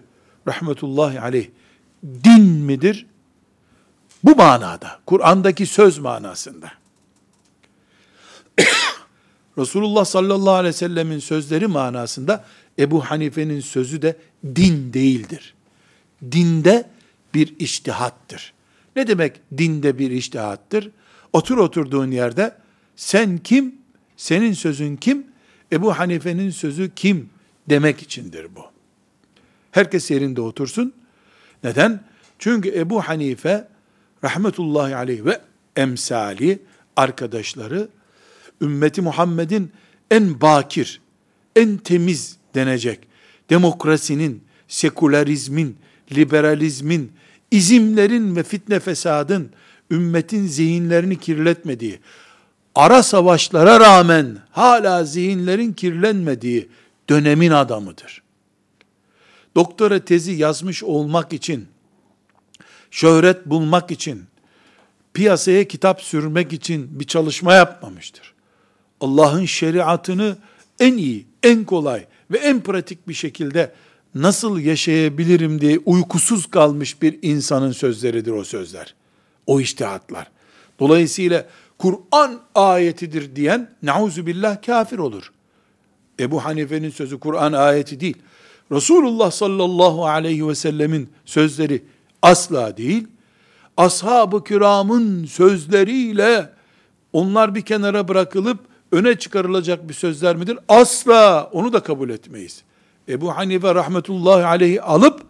rahmetullahi 0.48 1.20
aleyh 1.20 1.48
din 2.24 2.44
midir? 2.44 3.06
Bu 4.24 4.36
manada, 4.36 5.00
Kur'an'daki 5.06 5.66
söz 5.66 5.98
manasında. 5.98 6.72
Resulullah 9.58 10.06
sallallahu 10.06 10.54
aleyhi 10.54 10.74
ve 10.74 10.78
sellemin 10.78 11.20
sözleri 11.20 11.68
manasında 11.68 12.46
Ebu 12.80 13.02
Hanife'nin 13.02 13.60
sözü 13.60 14.02
de 14.02 14.18
din 14.56 14.94
değildir. 14.94 15.54
Dinde 16.32 16.90
bir 17.34 17.60
iştihattır. 17.60 18.54
Ne 18.96 19.08
demek 19.08 19.42
dinde 19.58 20.00
bir 20.00 20.12
iştihattır? 20.12 20.92
Otur 21.34 21.58
oturduğun 21.58 22.12
yerde 22.12 22.56
sen 22.96 23.38
kim, 23.38 23.76
senin 24.18 24.54
sözün 24.54 24.96
kim, 24.96 25.26
Ebu 25.72 26.00
Hanife'nin 26.00 26.50
sözü 26.50 26.92
kim 26.96 27.30
demek 27.70 28.02
içindir 28.02 28.56
bu. 28.56 28.62
Herkes 29.72 30.12
yerinde 30.12 30.42
otursun. 30.42 30.94
Neden? 31.64 32.04
Çünkü 32.40 32.70
Ebu 32.70 33.02
Hanife 33.02 33.68
rahmetullahi 34.24 34.96
aleyh 34.96 35.26
ve 35.26 35.42
emsali 35.76 36.60
arkadaşları 36.96 37.90
ümmeti 38.62 39.02
Muhammed'in 39.02 39.72
en 40.12 40.42
bakir, 40.42 41.02
en 41.56 41.78
temiz 41.78 42.38
denecek 42.56 43.00
demokrasinin, 43.50 44.44
sekülerizmin, 44.68 45.78
liberalizmin, 46.12 47.12
izimlerin 47.52 48.36
ve 48.36 48.44
fitne 48.44 48.80
fesadın 48.80 49.52
ümmetin 49.92 50.48
zihinlerini 50.48 51.20
kirletmediği, 51.20 52.00
ara 52.76 53.04
savaşlara 53.04 53.80
rağmen 53.80 54.38
hala 54.52 55.04
zihinlerin 55.04 55.74
kirlenmediği 55.74 56.70
dönemin 57.10 57.52
adamıdır. 57.52 58.22
Doktora 59.56 60.00
tezi 60.00 60.32
yazmış 60.32 60.84
olmak 60.84 61.34
için, 61.34 61.68
şöhret 62.92 63.46
bulmak 63.46 63.92
için, 63.92 64.24
piyasaya 65.14 65.68
kitap 65.68 66.02
sürmek 66.02 66.54
için 66.54 67.00
bir 67.00 67.06
çalışma 67.06 67.54
yapmamıştır. 67.54 68.34
Allah'ın 69.02 69.46
şeriatını 69.46 70.38
en 70.80 70.98
iyi, 70.98 71.26
en 71.44 71.64
kolay 71.64 72.06
ve 72.32 72.38
en 72.38 72.62
pratik 72.62 73.08
bir 73.08 73.14
şekilde 73.14 73.72
nasıl 74.16 74.60
yaşayabilirim 74.60 75.62
diye 75.62 75.80
uykusuz 75.86 76.46
kalmış 76.46 77.02
bir 77.02 77.20
insanın 77.22 77.72
sözleridir 77.72 78.32
o 78.32 78.44
sözler. 78.44 78.96
O 79.48 79.60
iştihatlar. 79.60 80.32
Dolayısıyla 80.80 81.46
Kur'an 81.78 82.40
ayetidir 82.56 83.36
diyen 83.36 83.70
nauzu 83.84 84.26
billah 84.26 84.62
kafir 84.62 84.98
olur. 84.98 85.32
Ebu 86.20 86.46
Hanife'nin 86.46 86.90
sözü 86.90 87.20
Kur'an 87.20 87.54
ayeti 87.54 88.00
değil. 88.00 88.18
Resulullah 88.72 89.32
sallallahu 89.32 90.06
aleyhi 90.06 90.48
ve 90.48 90.56
sellemin 90.56 91.10
sözleri 91.26 91.84
asla 92.22 92.78
değil, 92.78 93.08
ashab-ı 93.78 94.44
kiramın 94.44 95.26
sözleriyle 95.26 96.50
onlar 97.14 97.56
bir 97.56 97.62
kenara 97.62 98.08
bırakılıp 98.08 98.60
öne 98.92 99.20
çıkarılacak 99.20 99.90
bir 99.90 99.94
sözler 99.94 100.36
midir? 100.36 100.58
Asla 100.68 101.50
onu 101.54 101.74
da 101.74 101.80
kabul 101.80 102.10
etmeyiz. 102.10 102.64
Ebu 103.12 103.38
Hanife 103.38 103.76
rahmetullahi 103.76 104.46
aleyhi 104.46 104.82
alıp 104.82 105.22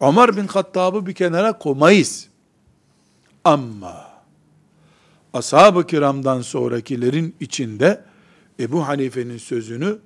Ömer 0.00 0.36
bin 0.36 0.46
Hattab'ı 0.46 1.06
bir 1.06 1.14
kenara 1.14 1.58
koymayız. 1.58 2.28
Ama 3.44 4.12
ashab-ı 5.32 5.86
kiramdan 5.86 6.42
sonrakilerin 6.42 7.34
içinde 7.40 8.04
Ebu 8.60 8.88
Hanife'nin 8.88 9.38
sözünü 9.38 9.98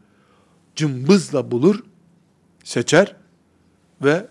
cımbızla 0.77 1.51
bulur, 1.51 1.83
seçer 2.65 3.17
ve 4.03 4.27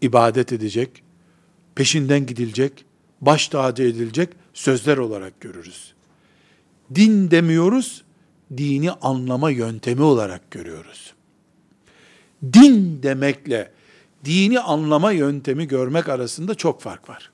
ibadet 0.00 0.52
edecek, 0.52 1.02
peşinden 1.74 2.26
gidilecek, 2.26 2.84
baş 3.20 3.48
tacı 3.48 3.82
edilecek 3.82 4.28
sözler 4.54 4.98
olarak 4.98 5.40
görürüz. 5.40 5.94
Din 6.94 7.30
demiyoruz, 7.30 8.04
dini 8.56 8.90
anlama 8.90 9.50
yöntemi 9.50 10.02
olarak 10.02 10.50
görüyoruz. 10.50 11.14
Din 12.52 13.02
demekle 13.02 13.70
dini 14.24 14.60
anlama 14.60 15.12
yöntemi 15.12 15.68
görmek 15.68 16.08
arasında 16.08 16.54
çok 16.54 16.80
fark 16.80 17.08
var. 17.08 17.30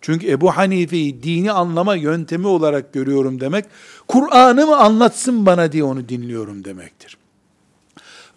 Çünkü 0.00 0.30
Ebu 0.30 0.50
Hanife'yi 0.50 1.22
dini 1.22 1.52
anlama 1.52 1.94
yöntemi 1.94 2.46
olarak 2.46 2.92
görüyorum 2.92 3.40
demek, 3.40 3.64
Kur'an'ı 4.08 4.66
mı 4.66 4.76
anlatsın 4.76 5.46
bana 5.46 5.72
diye 5.72 5.84
onu 5.84 6.08
dinliyorum 6.08 6.64
demektir. 6.64 7.18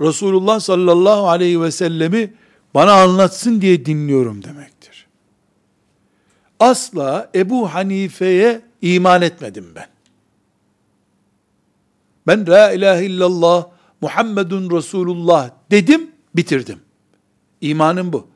Resulullah 0.01 0.59
sallallahu 0.59 1.29
aleyhi 1.29 1.61
ve 1.61 1.71
sellemi 1.71 2.33
bana 2.73 2.93
anlatsın 2.93 3.61
diye 3.61 3.85
dinliyorum 3.85 4.43
demektir. 4.43 5.07
Asla 6.59 7.29
Ebu 7.35 7.73
Hanife'ye 7.73 8.61
iman 8.81 9.21
etmedim 9.21 9.71
ben. 9.75 9.87
Ben 12.27 12.47
la 12.47 12.71
ilahe 12.71 13.05
illallah 13.05 13.67
Muhammedun 14.05 14.77
Resulullah 14.77 15.49
dedim, 15.71 16.11
bitirdim. 16.35 16.79
İmanım 17.61 18.13
bu. 18.13 18.27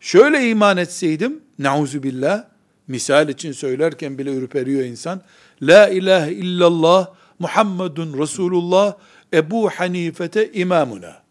Şöyle 0.00 0.50
iman 0.50 0.76
etseydim, 0.76 1.40
nauzu 1.58 2.02
billah, 2.02 2.44
misal 2.88 3.28
için 3.28 3.52
söylerken 3.52 4.18
bile 4.18 4.34
ürperiyor 4.34 4.84
insan. 4.84 5.22
La 5.62 5.88
ilahe 5.88 6.32
illallah 6.32 7.08
Muhammedun 7.38 8.18
Resulullah 8.18 8.96
Ebu 9.32 9.70
Hanifete 9.70 10.52
imamuna 10.52 11.22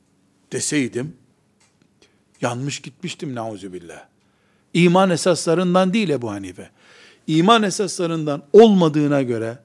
deseydim, 0.52 1.14
yanmış 2.42 2.80
gitmiştim 2.80 3.36
nauzu 3.36 3.74
billah. 3.74 4.06
İman 4.74 5.10
esaslarından 5.10 5.94
değil 5.94 6.10
Ebu 6.10 6.32
Hanife. 6.32 6.70
İman 7.28 7.64
esaslarından 7.64 8.44
olmadığına 8.54 9.22
göre 9.22 9.58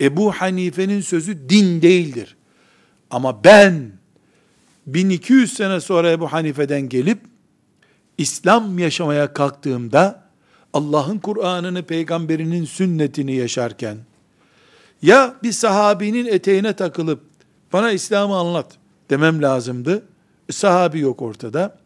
Ebu 0.00 0.32
Hanife'nin 0.32 1.00
sözü 1.00 1.48
din 1.48 1.82
değildir. 1.82 2.36
Ama 3.12 3.44
ben 3.44 3.92
1200 4.86 5.52
sene 5.52 5.80
sonra 5.80 6.10
Ebu 6.10 6.32
Hanife'den 6.32 6.88
gelip 6.88 7.18
İslam 8.18 8.78
yaşamaya 8.78 9.32
kalktığımda 9.32 10.22
Allah'ın 10.72 11.18
Kur'an'ını, 11.18 11.82
peygamberinin 11.82 12.64
sünnetini 12.64 13.34
yaşarken 13.34 13.96
ya 15.02 15.34
bir 15.42 15.52
sahabinin 15.52 16.26
eteğine 16.26 16.72
takılıp 16.72 17.20
bana 17.72 17.92
İslam'ı 17.92 18.36
anlat 18.36 18.66
demem 19.10 19.42
lazımdı. 19.42 20.02
Sahabi 20.50 21.00
yok 21.00 21.22
ortada. 21.22 21.78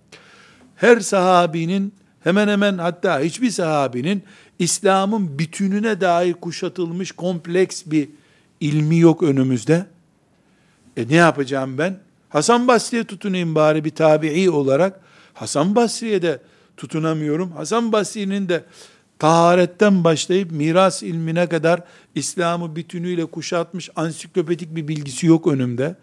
Her 0.76 1.00
sahabinin 1.00 1.94
hemen 2.24 2.48
hemen 2.48 2.78
hatta 2.78 3.20
hiçbir 3.20 3.50
sahabinin 3.50 4.22
İslam'ın 4.58 5.38
bütününe 5.38 6.00
dair 6.00 6.32
kuşatılmış 6.34 7.12
kompleks 7.12 7.82
bir 7.86 8.08
ilmi 8.60 8.98
yok 8.98 9.22
önümüzde. 9.22 9.86
E 10.96 11.08
ne 11.08 11.14
yapacağım 11.14 11.78
ben? 11.78 11.98
Hasan 12.28 12.68
Basri'ye 12.68 13.04
tutunayım 13.04 13.54
bari 13.54 13.84
bir 13.84 13.90
tabi'i 13.90 14.50
olarak. 14.50 15.00
Hasan 15.34 15.74
Basri'ye 15.74 16.22
de 16.22 16.40
tutunamıyorum. 16.76 17.52
Hasan 17.52 17.92
Basri'nin 17.92 18.48
de 18.48 18.64
taharetten 19.18 20.04
başlayıp 20.04 20.50
miras 20.50 21.02
ilmine 21.02 21.48
kadar 21.48 21.80
İslam'ı 22.14 22.76
bütünüyle 22.76 23.26
kuşatmış 23.26 23.90
ansiklopedik 23.96 24.76
bir 24.76 24.88
bilgisi 24.88 25.26
yok 25.26 25.46
önümde. 25.46 25.96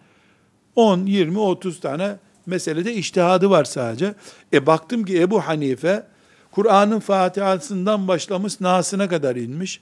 10, 0.75 1.05
20, 1.05 1.39
30 1.39 1.79
tane 1.79 2.15
meselede 2.45 2.93
iştihadı 2.93 3.49
var 3.49 3.63
sadece. 3.63 4.15
E 4.53 4.65
baktım 4.65 5.05
ki 5.05 5.21
Ebu 5.21 5.41
Hanife 5.41 6.03
Kur'an'ın 6.51 6.99
Fatiha'sından 6.99 8.07
başlamış 8.07 8.61
Nas'ına 8.61 9.09
kadar 9.09 9.35
inmiş. 9.35 9.81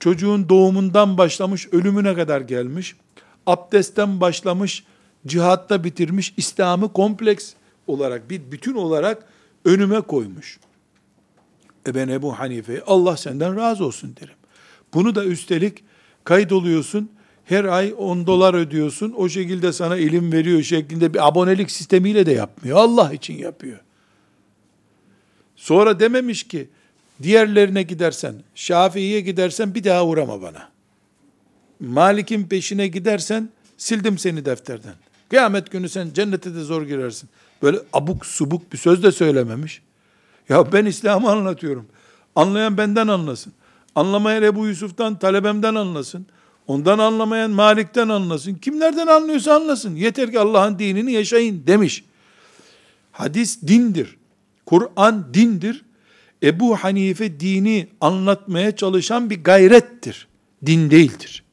Çocuğun 0.00 0.48
doğumundan 0.48 1.18
başlamış 1.18 1.68
ölümüne 1.72 2.14
kadar 2.14 2.40
gelmiş. 2.40 2.96
Abdestten 3.46 4.20
başlamış 4.20 4.84
cihatta 5.26 5.84
bitirmiş 5.84 6.34
İslam'ı 6.36 6.92
kompleks 6.92 7.52
olarak 7.86 8.30
bir 8.30 8.40
bütün 8.52 8.74
olarak 8.74 9.26
önüme 9.64 10.00
koymuş. 10.00 10.60
E 11.86 11.94
ben 11.94 12.08
Ebu 12.08 12.38
Hanife'ye 12.38 12.82
Allah 12.86 13.16
senden 13.16 13.56
razı 13.56 13.84
olsun 13.84 14.16
derim. 14.20 14.34
Bunu 14.94 15.14
da 15.14 15.24
üstelik 15.24 15.84
kaydoluyorsun. 16.24 17.10
Her 17.44 17.64
ay 17.64 17.94
10 17.98 18.26
dolar 18.26 18.54
ödüyorsun. 18.54 19.14
O 19.16 19.28
şekilde 19.28 19.72
sana 19.72 19.96
ilim 19.96 20.32
veriyor 20.32 20.62
şeklinde 20.62 21.14
bir 21.14 21.28
abonelik 21.28 21.70
sistemiyle 21.70 22.26
de 22.26 22.32
yapmıyor. 22.32 22.78
Allah 22.78 23.12
için 23.12 23.34
yapıyor. 23.34 23.78
Sonra 25.56 26.00
dememiş 26.00 26.42
ki 26.48 26.68
diğerlerine 27.22 27.82
gidersen, 27.82 28.34
Şafii'ye 28.54 29.20
gidersen 29.20 29.74
bir 29.74 29.84
daha 29.84 30.06
uğrama 30.06 30.42
bana. 30.42 30.68
Malik'in 31.80 32.44
peşine 32.44 32.88
gidersen 32.88 33.48
sildim 33.76 34.18
seni 34.18 34.44
defterden. 34.44 34.94
Kıyamet 35.28 35.70
günü 35.70 35.88
sen 35.88 36.10
cennete 36.14 36.54
de 36.54 36.60
zor 36.60 36.82
girersin. 36.82 37.28
Böyle 37.62 37.78
abuk 37.92 38.26
subuk 38.26 38.72
bir 38.72 38.78
söz 38.78 39.02
de 39.02 39.12
söylememiş. 39.12 39.82
Ya 40.48 40.72
ben 40.72 40.86
İslam'ı 40.86 41.30
anlatıyorum. 41.30 41.86
Anlayan 42.36 42.78
benden 42.78 43.08
anlasın. 43.08 43.52
Anlamayan 43.94 44.42
Ebu 44.42 44.66
Yusuf'tan, 44.66 45.18
talebemden 45.18 45.74
anlasın. 45.74 46.26
Ondan 46.66 46.98
anlamayan 46.98 47.50
Malik'ten 47.50 48.08
anlasın. 48.08 48.54
Kimlerden 48.54 49.06
anlıyorsa 49.06 49.54
anlasın. 49.54 49.96
Yeter 49.96 50.30
ki 50.30 50.40
Allah'ın 50.40 50.78
dinini 50.78 51.12
yaşayın 51.12 51.66
demiş. 51.66 52.04
Hadis 53.12 53.62
dindir. 53.62 54.16
Kur'an 54.66 55.34
dindir. 55.34 55.84
Ebu 56.42 56.76
Hanife 56.76 57.40
dini 57.40 57.88
anlatmaya 58.00 58.76
çalışan 58.76 59.30
bir 59.30 59.44
gayrettir. 59.44 60.28
Din 60.66 60.90
değildir. 60.90 61.44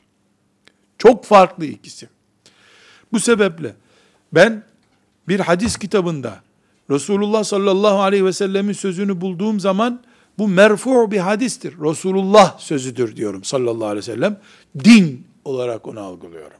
Çok 0.97 1.25
farklı 1.25 1.65
ikisi. 1.65 2.09
Bu 3.11 3.19
sebeple 3.19 3.75
ben 4.33 4.63
bir 5.27 5.39
hadis 5.39 5.77
kitabında 5.77 6.41
Resulullah 6.89 7.43
sallallahu 7.43 8.01
aleyhi 8.01 8.25
ve 8.25 8.33
sellemin 8.33 8.73
sözünü 8.73 9.21
bulduğum 9.21 9.59
zaman 9.59 10.01
bu 10.37 10.47
merfu 10.47 11.11
bir 11.11 11.17
hadistir. 11.17 11.73
Resulullah 11.73 12.59
sözüdür 12.59 13.15
diyorum 13.15 13.43
sallallahu 13.43 13.85
aleyhi 13.85 13.97
ve 13.97 14.13
sellem. 14.13 14.39
Din 14.83 15.27
olarak 15.45 15.87
onu 15.87 15.99
algılıyorum. 15.99 16.57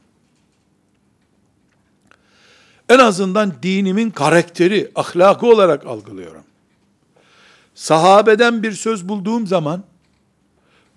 En 2.88 2.98
azından 2.98 3.52
dinimin 3.62 4.10
karakteri, 4.10 4.90
ahlakı 4.94 5.46
olarak 5.46 5.86
algılıyorum. 5.86 6.42
Sahabeden 7.74 8.62
bir 8.62 8.72
söz 8.72 9.08
bulduğum 9.08 9.46
zaman 9.46 9.84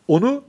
onu 0.08 0.44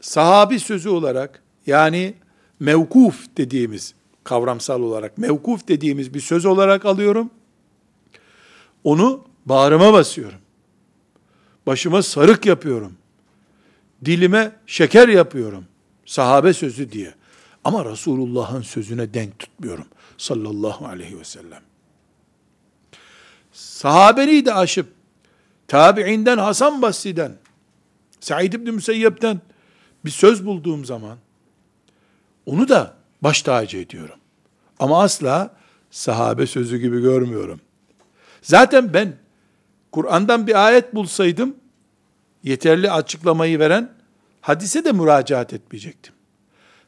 sahabi 0.00 0.60
sözü 0.60 0.88
olarak 0.88 1.42
yani 1.66 2.14
mevkuf 2.60 3.36
dediğimiz 3.36 3.94
kavramsal 4.24 4.82
olarak 4.82 5.18
mevkuf 5.18 5.68
dediğimiz 5.68 6.14
bir 6.14 6.20
söz 6.20 6.44
olarak 6.44 6.84
alıyorum. 6.84 7.30
Onu 8.84 9.24
bağrıma 9.46 9.92
basıyorum. 9.92 10.38
Başıma 11.66 12.02
sarık 12.02 12.46
yapıyorum. 12.46 12.92
Dilime 14.04 14.52
şeker 14.66 15.08
yapıyorum. 15.08 15.64
Sahabe 16.06 16.52
sözü 16.52 16.92
diye. 16.92 17.14
Ama 17.64 17.84
Resulullah'ın 17.84 18.62
sözüne 18.62 19.14
denk 19.14 19.38
tutmuyorum. 19.38 19.86
Sallallahu 20.18 20.86
aleyhi 20.86 21.18
ve 21.18 21.24
sellem. 21.24 21.62
Sahabeliği 23.52 24.46
de 24.46 24.54
aşıp, 24.54 24.86
tabi'inden 25.68 26.38
Hasan 26.38 26.82
Basri'den, 26.82 27.36
Said 28.20 28.52
İbni 28.52 28.70
Müseyyep'ten 28.72 29.40
bir 30.04 30.10
söz 30.10 30.46
bulduğum 30.46 30.84
zaman, 30.84 31.18
onu 32.46 32.68
da 32.68 32.94
baş 33.22 33.42
tacı 33.42 33.78
ediyorum. 33.78 34.18
Ama 34.78 35.02
asla 35.02 35.56
sahabe 35.90 36.46
sözü 36.46 36.76
gibi 36.76 37.00
görmüyorum. 37.00 37.60
Zaten 38.42 38.94
ben 38.94 39.16
Kur'an'dan 39.92 40.46
bir 40.46 40.66
ayet 40.66 40.94
bulsaydım, 40.94 41.56
yeterli 42.42 42.90
açıklamayı 42.90 43.58
veren, 43.58 43.90
hadise 44.40 44.84
de 44.84 44.92
müracaat 44.92 45.52
etmeyecektim. 45.52 46.14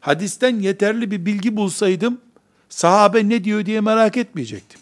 Hadisten 0.01 0.61
yeterli 0.61 1.11
bir 1.11 1.27
bilgi 1.27 1.57
bulsaydım, 1.57 2.21
sahabe 2.69 3.29
ne 3.29 3.45
diyor 3.45 3.67
diye 3.67 3.81
merak 3.81 4.17
etmeyecektim. 4.17 4.81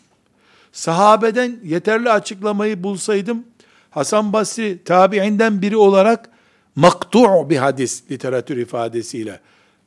sahabeden 0.72 1.58
yeterli 1.64 2.10
açıklamayı 2.10 2.82
bulsaydım, 2.82 3.44
Hasan 3.90 4.32
Basri 4.32 4.84
tabiinden 4.84 5.62
biri 5.62 5.76
olarak 5.76 6.30
maktu' 6.76 7.50
bir 7.50 7.56
hadis 7.56 8.10
literatür 8.10 8.56
ifadesiyle 8.56 9.40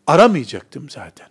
aramayacaktım 0.10 0.90
zaten. 0.90 1.28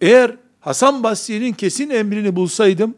Eğer 0.00 0.36
Hasan 0.60 1.02
Basri'nin 1.02 1.52
kesin 1.52 1.90
emrini 1.90 2.36
bulsaydım, 2.36 2.94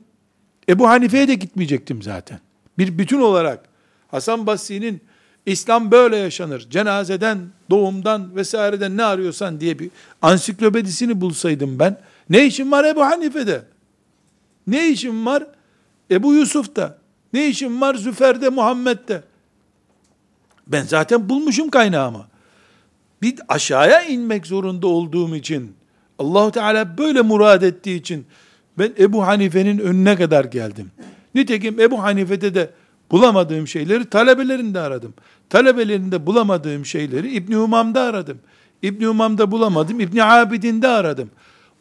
Ebu 0.68 0.88
Hanife'ye 0.88 1.28
de 1.28 1.34
gitmeyecektim 1.34 2.02
zaten. 2.02 2.40
Bir 2.78 2.98
bütün 2.98 3.20
olarak 3.20 3.64
Hasan 4.08 4.46
Basri'nin 4.46 5.00
İslam 5.46 5.90
böyle 5.90 6.16
yaşanır, 6.16 6.66
cenazeden, 6.70 7.38
doğumdan 7.70 8.36
vesaireden 8.36 8.96
ne 8.96 9.04
arıyorsan 9.04 9.60
diye 9.60 9.78
bir 9.78 9.90
ansiklopedisini 10.22 11.20
bulsaydım 11.20 11.78
ben, 11.78 12.00
ne 12.30 12.46
işim 12.46 12.72
var 12.72 12.84
Ebu 12.84 13.02
Hanife'de? 13.02 13.62
Ne 14.66 14.88
işim 14.88 15.26
var 15.26 15.46
Ebu 16.10 16.34
Yusuf'ta? 16.34 16.98
Ne 17.32 17.48
işim 17.48 17.80
var 17.80 17.94
Züfer'de, 17.94 18.48
Muhammed'de? 18.48 19.22
Ben 20.66 20.82
zaten 20.82 21.28
bulmuşum 21.28 21.70
kaynağımı. 21.70 22.31
Bir 23.22 23.34
aşağıya 23.48 24.02
inmek 24.02 24.46
zorunda 24.46 24.86
olduğum 24.86 25.36
için, 25.36 25.72
Allahu 26.18 26.50
Teala 26.50 26.98
böyle 26.98 27.22
murad 27.22 27.62
ettiği 27.62 27.96
için 27.96 28.26
ben 28.78 28.92
Ebu 28.98 29.26
Hanife'nin 29.26 29.78
önüne 29.78 30.16
kadar 30.16 30.44
geldim. 30.44 30.90
Nitekim 31.34 31.80
Ebu 31.80 32.02
Hanife'de 32.02 32.54
de 32.54 32.70
bulamadığım 33.10 33.68
şeyleri 33.68 34.04
talebelerinde 34.04 34.80
aradım. 34.80 35.14
Talebelerinde 35.50 36.26
bulamadığım 36.26 36.86
şeyleri 36.86 37.30
İbni 37.32 37.58
Umam'da 37.58 38.00
aradım. 38.00 38.38
İbni 38.82 39.08
Umam'da 39.08 39.50
bulamadım, 39.50 40.00
İbni 40.00 40.24
Abidin'de 40.24 40.88
aradım. 40.88 41.30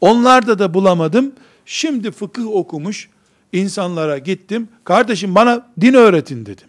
Onlarda 0.02 0.60
da 0.60 0.74
bulamadım. 0.74 1.32
Şimdi 1.66 2.12
fıkıh 2.12 2.48
okumuş 2.48 3.10
insanlara 3.54 4.18
gittim. 4.18 4.68
Kardeşim 4.84 5.36
bana 5.36 5.68
din 5.82 5.94
öğretin 5.94 6.46
dedim. 6.46 6.68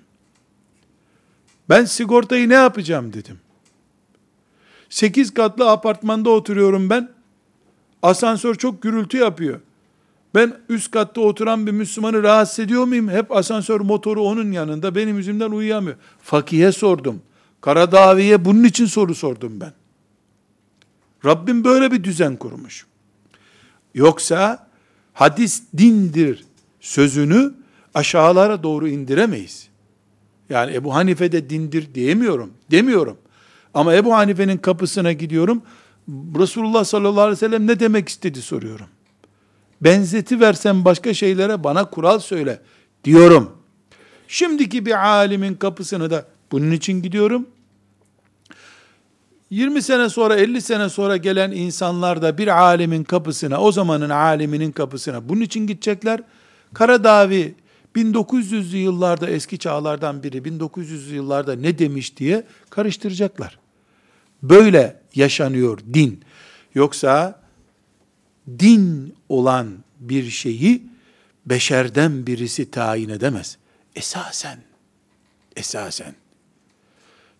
Ben 1.69 1.85
sigortayı 1.85 2.49
ne 2.49 2.55
yapacağım 2.55 3.13
dedim. 3.13 3.39
Sekiz 4.93 5.35
katlı 5.35 5.71
apartmanda 5.71 6.31
oturuyorum 6.31 6.91
ben. 6.91 7.11
Asansör 8.03 8.55
çok 8.55 8.83
gürültü 8.83 9.17
yapıyor. 9.17 9.61
Ben 10.35 10.57
üst 10.69 10.91
katta 10.91 11.21
oturan 11.21 11.67
bir 11.67 11.73
Müslümanı 11.73 12.23
rahatsız 12.23 12.59
ediyor 12.59 12.85
muyum? 12.85 13.09
Hep 13.09 13.37
asansör 13.37 13.81
motoru 13.81 14.23
onun 14.23 14.53
yanında. 14.53 14.95
Benim 14.95 15.17
yüzümden 15.17 15.51
uyuyamıyor. 15.51 15.97
Fakihe 16.23 16.73
sordum. 16.73 17.23
Karadavi'ye 17.61 18.45
bunun 18.45 18.65
için 18.65 18.87
soru 18.87 19.15
sordum 19.15 19.61
ben. 19.61 19.73
Rabbim 21.25 21.65
böyle 21.65 21.93
bir 21.93 22.05
düzen 22.05 22.37
kurmuş. 22.37 22.87
Yoksa 23.95 24.69
hadis 25.13 25.63
dindir 25.79 26.45
sözünü 26.81 27.55
aşağılara 27.95 28.63
doğru 28.63 28.89
indiremeyiz. 28.89 29.69
Yani 30.49 30.75
Ebu 30.75 30.95
Hanife 30.95 31.33
de 31.33 31.51
dindir 31.51 31.95
diyemiyorum. 31.95 32.51
Demiyorum. 32.71 33.22
Ama 33.75 33.95
Ebu 33.95 34.15
Hanife'nin 34.15 34.59
kapısına 34.59 35.13
gidiyorum. 35.13 35.63
Resulullah 36.39 36.85
sallallahu 36.85 37.21
aleyhi 37.21 37.37
ve 37.37 37.47
sellem 37.47 37.67
ne 37.67 37.81
demek 37.81 38.09
istedi 38.09 38.43
soruyorum. 38.43 38.87
Benzeti 39.81 40.41
versen 40.41 40.85
başka 40.85 41.15
şeylere 41.15 41.65
bana 41.65 41.91
kural 41.91 42.19
söyle 42.19 42.61
diyorum. 43.05 43.51
Şimdiki 44.29 44.87
bir 44.87 45.09
alimin 45.09 45.55
kapısına 45.55 46.11
da 46.11 46.27
bunun 46.53 46.71
için 46.71 47.03
gidiyorum. 47.03 47.47
20 49.51 49.83
sene 49.83 50.09
sonra 50.09 50.37
50 50.37 50.63
sene 50.63 50.89
sonra 50.89 51.17
gelen 51.17 51.51
insanlar 51.51 52.23
da 52.23 52.39
bir 52.39 52.49
alimin 52.63 53.05
kapısına 53.05 53.61
o 53.61 53.73
zamanın 53.73 54.11
aliminin 54.11 54.73
kapısına 54.73 55.29
bunun 55.29 55.41
için 55.41 55.67
gidecekler. 55.67 56.21
Karadavi 56.75 57.55
1900'lü 57.97 58.77
yıllarda 58.77 59.31
eski 59.31 59.59
çağlardan 59.59 60.23
biri 60.23 60.39
1900'lü 60.39 61.15
yıllarda 61.15 61.57
ne 61.57 61.79
demiş 61.79 62.17
diye 62.17 62.45
karıştıracaklar. 62.71 63.62
Böyle 64.43 65.01
yaşanıyor 65.15 65.79
din. 65.95 66.25
Yoksa 66.75 67.43
din 68.59 69.15
olan 69.29 69.79
bir 70.01 70.31
şeyi 70.31 70.83
beşerden 71.47 72.27
birisi 72.27 72.71
tayin 72.71 73.09
edemez. 73.09 73.59
Esasen, 73.97 74.59
esasen 75.57 76.15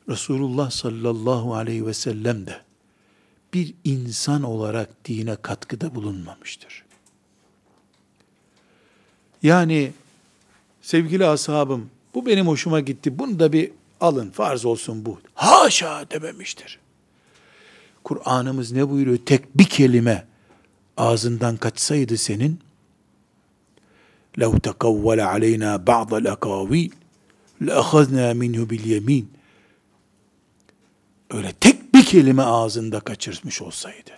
Resulullah 0.09 0.71
sallallahu 0.71 1.55
aleyhi 1.55 1.87
ve 1.87 1.95
sellem 1.95 2.47
de 2.47 2.61
bir 3.55 3.75
insan 3.85 4.43
olarak 4.43 5.05
dine 5.05 5.37
katkıda 5.37 5.95
bulunmamıştır. 5.95 6.85
Yani 9.43 9.93
sevgili 10.83 11.27
ashabım 11.27 11.91
bu 12.15 12.27
benim 12.27 12.47
hoşuma 12.47 12.81
gitti. 12.81 13.19
Bunu 13.19 13.39
da 13.39 13.53
bir 13.53 13.71
alın 14.01 14.31
farz 14.31 14.65
olsun 14.65 15.05
bu. 15.05 15.21
Haşa 15.35 16.11
dememiştir. 16.11 16.82
Kur'an'ımız 18.05 18.73
ne 18.73 18.91
buyuruyor? 18.91 19.19
Tek 19.27 19.59
bir 19.59 19.65
kelime 19.65 20.27
ağzından 20.97 21.57
kaçsaydı 21.57 22.17
senin, 22.17 22.61
لَوْ 24.39 24.61
تَقَوَّلَ 24.61 25.21
عَلَيْنَا 25.21 25.85
بَعْضَ 25.85 26.11
الْاَقَاوِيلِ 26.23 26.91
لَأَخَذْنَا 27.63 28.33
مِنْهُ 28.33 28.67
بِالْيَم۪ينَ 28.69 29.25
Öyle 31.31 31.53
tek 31.53 31.95
bir 31.95 32.05
kelime 32.05 32.43
ağzında 32.43 33.01
kaçırmış 33.01 33.63
olsaydı, 33.63 34.11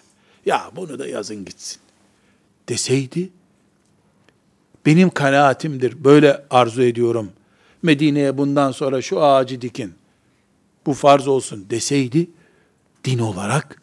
ya 0.47 0.71
bunu 0.77 0.99
da 0.99 1.07
yazın 1.07 1.45
gitsin 1.45 1.81
deseydi, 2.69 3.31
benim 4.87 5.11
kanaatimdir, 5.11 6.05
böyle 6.05 6.45
arzu 6.51 6.83
ediyorum. 6.83 7.33
Medine'ye 7.83 8.39
bundan 8.39 8.73
sonra 8.73 9.03
şu 9.03 9.23
ağacı 9.23 9.61
dikin, 9.61 9.95
bu 10.87 10.95
farz 10.95 11.29
olsun 11.29 11.67
deseydi, 11.71 12.31
din 13.05 13.19
olarak 13.19 13.83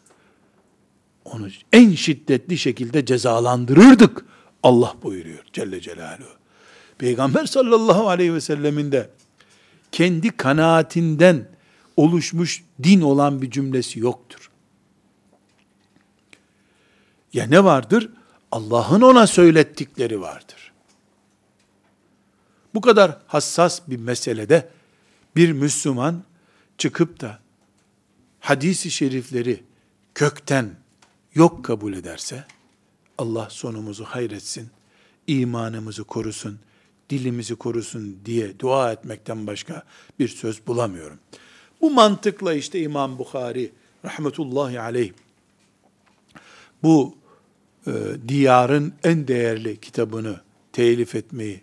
onu 1.24 1.48
en 1.72 1.94
şiddetli 1.94 2.58
şekilde 2.58 3.04
cezalandırırdık. 3.04 4.24
Allah 4.62 4.94
buyuruyor 5.02 5.44
Celle 5.52 5.80
Celaluhu. 5.80 6.32
Peygamber 6.98 7.46
sallallahu 7.46 8.08
aleyhi 8.08 8.34
ve 8.34 8.40
sellemin 8.40 8.92
de 8.92 9.10
kendi 9.92 10.30
kanaatinden 10.30 11.48
oluşmuş 11.96 12.64
din 12.82 13.00
olan 13.00 13.42
bir 13.42 13.50
cümlesi 13.50 14.00
yoktur. 14.00 14.50
Ya 17.32 17.46
ne 17.46 17.64
vardır? 17.64 18.10
Allah'ın 18.52 19.00
ona 19.00 19.26
söylettikleri 19.26 20.20
vardır. 20.20 20.72
Bu 22.74 22.80
kadar 22.80 23.18
hassas 23.26 23.80
bir 23.86 23.96
meselede 23.96 24.68
bir 25.36 25.52
Müslüman 25.52 26.22
çıkıp 26.78 27.20
da 27.20 27.41
hadisi 28.42 28.90
şerifleri 28.90 29.62
kökten 30.14 30.70
yok 31.34 31.64
kabul 31.64 31.94
ederse, 31.94 32.44
Allah 33.18 33.50
sonumuzu 33.50 34.04
hayretsin, 34.04 34.70
imanımızı 35.26 36.04
korusun, 36.04 36.58
dilimizi 37.10 37.56
korusun 37.56 38.18
diye 38.24 38.58
dua 38.58 38.92
etmekten 38.92 39.46
başka 39.46 39.82
bir 40.18 40.28
söz 40.28 40.66
bulamıyorum. 40.66 41.18
Bu 41.80 41.90
mantıkla 41.90 42.54
işte 42.54 42.80
İmam 42.80 43.18
Bukhari 43.18 43.72
rahmetullahi 44.04 44.80
aleyh 44.80 45.12
bu 46.82 47.14
e, 47.86 47.92
diyarın 48.28 48.92
en 49.04 49.28
değerli 49.28 49.80
kitabını 49.80 50.40
telif 50.72 51.14
etmeyi 51.14 51.60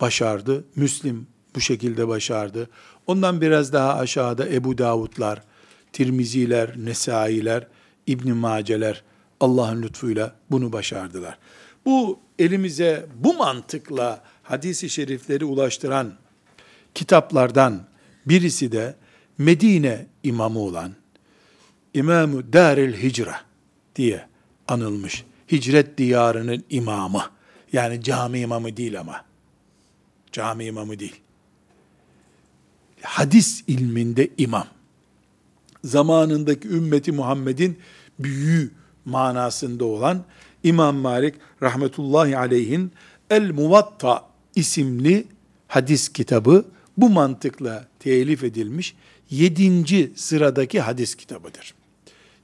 başardı. 0.00 0.64
Müslim 0.76 1.26
bu 1.54 1.60
şekilde 1.60 2.08
başardı. 2.08 2.70
Ondan 3.06 3.40
biraz 3.40 3.72
daha 3.72 3.94
aşağıda 3.94 4.48
Ebu 4.48 4.78
Davudlar, 4.78 5.42
Tirmiziler, 5.98 6.74
Nesailer, 6.76 7.66
İbn 8.06 8.32
Maceler 8.32 9.02
Allah'ın 9.40 9.82
lütfuyla 9.82 10.34
bunu 10.50 10.72
başardılar. 10.72 11.38
Bu 11.84 12.20
elimize 12.38 13.06
bu 13.14 13.34
mantıkla 13.34 14.22
hadisi 14.42 14.90
şerifleri 14.90 15.44
ulaştıran 15.44 16.14
kitaplardan 16.94 17.86
birisi 18.26 18.72
de 18.72 18.96
Medine 19.38 20.06
imamı 20.22 20.58
olan 20.58 20.92
İmam-ı 21.94 22.52
Daril 22.52 23.02
Hicra 23.02 23.40
diye 23.96 24.26
anılmış. 24.68 25.24
Hicret 25.52 25.98
diyarının 25.98 26.64
imamı. 26.70 27.22
Yani 27.72 28.02
cami 28.02 28.40
imamı 28.40 28.76
değil 28.76 29.00
ama. 29.00 29.24
Cami 30.32 30.64
imamı 30.64 30.98
değil. 30.98 31.20
Hadis 33.02 33.64
ilminde 33.66 34.28
imam. 34.38 34.77
Zamanındaki 35.84 36.68
ümmeti 36.68 37.12
Muhammed'in 37.12 37.78
büyüğü 38.18 38.70
manasında 39.04 39.84
olan 39.84 40.24
İmam 40.62 40.96
Malik 40.96 41.34
rahmetullahi 41.62 42.36
aleyhin 42.36 42.92
El 43.30 43.50
Muvatta 43.50 44.28
isimli 44.54 45.26
hadis 45.68 46.08
kitabı 46.08 46.64
bu 46.96 47.10
mantıkla 47.10 47.88
telif 47.98 48.44
edilmiş 48.44 48.94
yedinci 49.30 50.12
sıradaki 50.16 50.80
hadis 50.80 51.14
kitabıdır. 51.14 51.74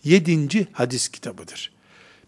Yedinci 0.05 0.66
hadis 0.73 1.09
kitabıdır. 1.09 1.73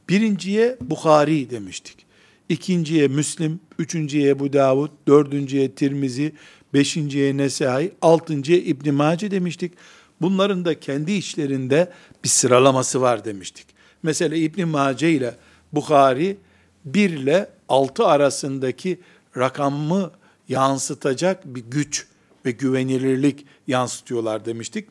Birinciye 0.08 0.76
Bukhari 0.80 1.50
demiştik. 1.50 2.06
ikinciye 2.48 3.08
Müslim, 3.08 3.60
üçüncüye 3.78 4.28
Ebu 4.28 4.52
Davud, 4.52 4.90
dördüncüye 5.08 5.72
Tirmizi, 5.74 6.32
beşinciye 6.74 7.36
Nesai, 7.36 7.92
altıncıya 8.02 8.58
İbn 8.58 8.94
Mace 8.94 9.30
demiştik. 9.30 9.72
Bunların 10.20 10.64
da 10.64 10.80
kendi 10.80 11.12
içlerinde 11.12 11.92
bir 12.24 12.28
sıralaması 12.28 13.00
var 13.00 13.24
demiştik. 13.24 13.66
Mesela 14.02 14.36
İbn 14.36 14.68
Mace 14.68 15.10
ile 15.12 15.34
Bukhari 15.72 16.38
1 16.84 17.10
ile 17.10 17.50
6 17.68 18.06
arasındaki 18.06 19.00
rakamı 19.36 20.10
yansıtacak 20.48 21.44
bir 21.44 21.60
güç 21.60 22.06
ve 22.44 22.50
güvenilirlik 22.50 23.46
yansıtıyorlar 23.66 24.44
demiştik. 24.44 24.88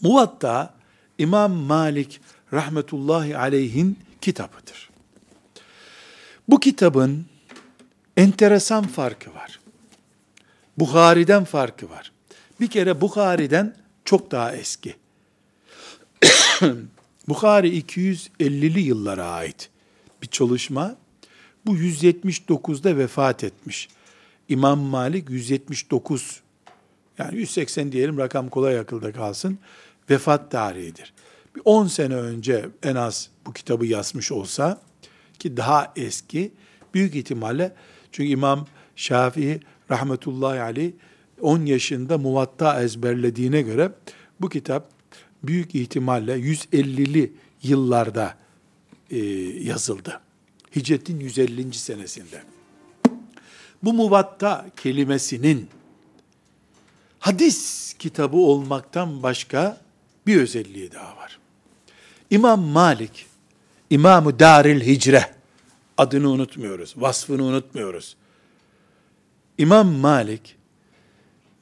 Muvatta 0.00 0.74
İmam 1.18 1.52
Malik 1.52 2.20
rahmetullahi 2.52 3.36
aleyhin 3.38 3.98
kitabıdır. 4.20 4.90
Bu 6.48 6.60
kitabın 6.60 7.26
enteresan 8.16 8.86
farkı 8.86 9.34
var. 9.34 9.60
Bukhari'den 10.78 11.44
farkı 11.44 11.90
var. 11.90 12.12
Bir 12.60 12.70
kere 12.70 13.00
Bukhari'den 13.00 13.81
çok 14.04 14.30
daha 14.30 14.56
eski. 14.56 14.96
Bukhari 17.28 17.80
250'li 17.80 18.80
yıllara 18.80 19.26
ait 19.26 19.70
bir 20.22 20.26
çalışma. 20.26 20.96
Bu 21.66 21.76
179'da 21.76 22.96
vefat 22.96 23.44
etmiş. 23.44 23.88
İmam 24.48 24.80
Malik 24.80 25.30
179 25.30 26.40
yani 27.18 27.36
180 27.36 27.92
diyelim 27.92 28.18
rakam 28.18 28.48
kolay 28.48 28.78
akılda 28.78 29.12
kalsın. 29.12 29.58
Vefat 30.10 30.50
tarihidir. 30.50 31.12
Bir 31.56 31.62
10 31.64 31.86
sene 31.86 32.14
önce 32.14 32.68
en 32.82 32.94
az 32.94 33.30
bu 33.46 33.52
kitabı 33.52 33.86
yazmış 33.86 34.32
olsa 34.32 34.80
ki 35.38 35.56
daha 35.56 35.92
eski 35.96 36.52
büyük 36.94 37.14
ihtimalle 37.14 37.74
çünkü 38.12 38.30
İmam 38.30 38.66
Şafii 38.96 39.60
rahmetullahi 39.90 40.60
aleyh 40.60 40.92
10 41.42 41.66
yaşında 41.66 42.18
muvatta 42.18 42.82
ezberlediğine 42.82 43.62
göre 43.62 43.92
bu 44.40 44.48
kitap 44.48 44.88
büyük 45.42 45.74
ihtimalle 45.74 46.36
150'li 46.36 47.32
yıllarda 47.62 48.34
e, 49.10 49.18
yazıldı. 49.62 50.20
Hicretin 50.76 51.20
150. 51.20 51.74
senesinde. 51.74 52.42
Bu 53.82 53.92
muvatta 53.92 54.66
kelimesinin 54.76 55.68
hadis 57.18 57.92
kitabı 57.98 58.36
olmaktan 58.36 59.22
başka 59.22 59.80
bir 60.26 60.40
özelliği 60.40 60.92
daha 60.92 61.16
var. 61.16 61.38
İmam 62.30 62.60
Malik, 62.60 63.26
İmam-ı 63.90 64.38
Daril 64.38 64.86
Hicre, 64.86 65.34
adını 65.98 66.30
unutmuyoruz, 66.30 66.94
vasfını 66.96 67.44
unutmuyoruz. 67.44 68.16
İmam 69.58 69.88
Malik, 69.88 70.56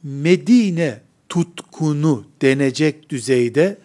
Medine 0.02 1.00
tutkunu 1.28 2.26
denecek 2.42 3.10
düzeyde 3.10 3.78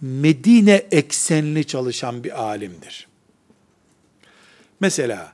Medine 0.00 0.74
eksenli 0.90 1.66
çalışan 1.66 2.24
bir 2.24 2.42
alimdir. 2.42 3.08
Mesela 4.80 5.32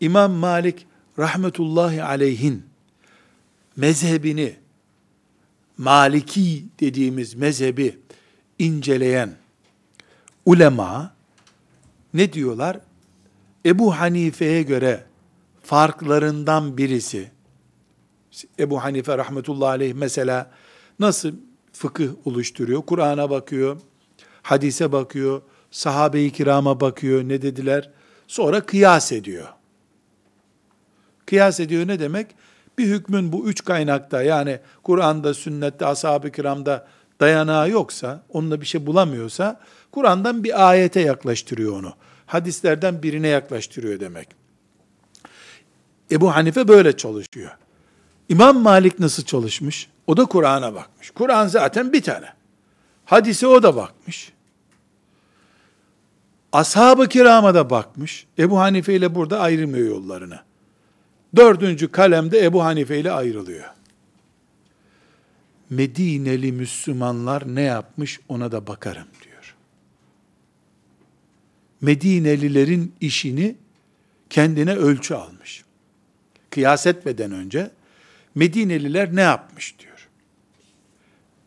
İmam 0.00 0.32
Malik 0.32 0.86
rahmetullahi 1.18 2.02
aleyhin 2.02 2.66
mezhebini 3.76 4.56
Maliki 5.78 6.64
dediğimiz 6.80 7.34
mezhebi 7.34 7.98
inceleyen 8.58 9.36
ulema 10.46 11.14
ne 12.14 12.32
diyorlar? 12.32 12.80
Ebu 13.66 13.98
Hanife'ye 13.98 14.62
göre 14.62 15.04
farklarından 15.62 16.78
birisi 16.78 17.30
Ebu 18.58 18.84
Hanife 18.84 19.18
rahmetullahi 19.18 19.68
aleyh 19.68 19.94
mesela 19.94 20.50
nasıl 20.98 21.32
fıkıh 21.72 22.08
oluşturuyor? 22.24 22.82
Kur'an'a 22.82 23.30
bakıyor, 23.30 23.76
hadise 24.42 24.92
bakıyor, 24.92 25.42
sahabe-i 25.70 26.32
kirama 26.32 26.80
bakıyor, 26.80 27.22
ne 27.22 27.42
dediler? 27.42 27.90
Sonra 28.26 28.60
kıyas 28.60 29.12
ediyor. 29.12 29.48
Kıyas 31.26 31.60
ediyor 31.60 31.86
ne 31.86 32.00
demek? 32.00 32.26
Bir 32.78 32.86
hükmün 32.86 33.32
bu 33.32 33.48
üç 33.48 33.64
kaynakta 33.64 34.22
yani 34.22 34.60
Kur'an'da, 34.82 35.34
sünnette, 35.34 35.86
ashab-ı 35.86 36.30
kiramda 36.30 36.86
dayanağı 37.20 37.70
yoksa, 37.70 38.22
onunla 38.28 38.60
bir 38.60 38.66
şey 38.66 38.86
bulamıyorsa, 38.86 39.60
Kur'an'dan 39.92 40.44
bir 40.44 40.68
ayete 40.68 41.00
yaklaştırıyor 41.00 41.78
onu. 41.78 41.92
Hadislerden 42.26 43.02
birine 43.02 43.28
yaklaştırıyor 43.28 44.00
demek. 44.00 44.28
Ebu 46.10 46.34
Hanife 46.34 46.68
böyle 46.68 46.96
çalışıyor. 46.96 47.50
İmam 48.28 48.62
Malik 48.62 48.98
nasıl 48.98 49.24
çalışmış? 49.24 49.88
O 50.06 50.16
da 50.16 50.24
Kur'an'a 50.24 50.74
bakmış. 50.74 51.10
Kur'an 51.10 51.46
zaten 51.46 51.92
bir 51.92 52.02
tane. 52.02 52.26
Hadise 53.04 53.46
o 53.46 53.62
da 53.62 53.76
bakmış. 53.76 54.32
Ashab-ı 56.52 57.08
kirama 57.08 57.54
da 57.54 57.70
bakmış. 57.70 58.26
Ebu 58.38 58.58
Hanife 58.58 58.94
ile 58.94 59.14
burada 59.14 59.40
ayrılmıyor 59.40 59.88
yollarını. 59.88 60.40
Dördüncü 61.36 61.92
kalemde 61.92 62.44
Ebu 62.44 62.64
Hanife 62.64 63.00
ile 63.00 63.12
ayrılıyor. 63.12 63.64
Medineli 65.70 66.52
Müslümanlar 66.52 67.54
ne 67.54 67.62
yapmış 67.62 68.20
ona 68.28 68.52
da 68.52 68.66
bakarım 68.66 69.06
diyor. 69.24 69.54
Medinelilerin 71.80 72.94
işini 73.00 73.56
kendine 74.30 74.74
ölçü 74.74 75.14
almış. 75.14 75.64
Kıyas 76.50 76.86
etmeden 76.86 77.32
önce 77.32 77.70
Medineliler 78.38 79.16
ne 79.16 79.20
yapmış 79.20 79.78
diyor. 79.78 80.08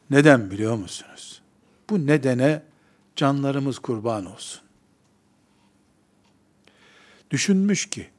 Neden 0.09 0.51
biliyor 0.51 0.75
musunuz? 0.75 1.41
Bu 1.89 2.07
nedene 2.07 2.63
canlarımız 3.15 3.79
kurban 3.79 4.25
olsun. 4.25 4.61
Düşünmüş 7.31 7.89
ki 7.89 8.09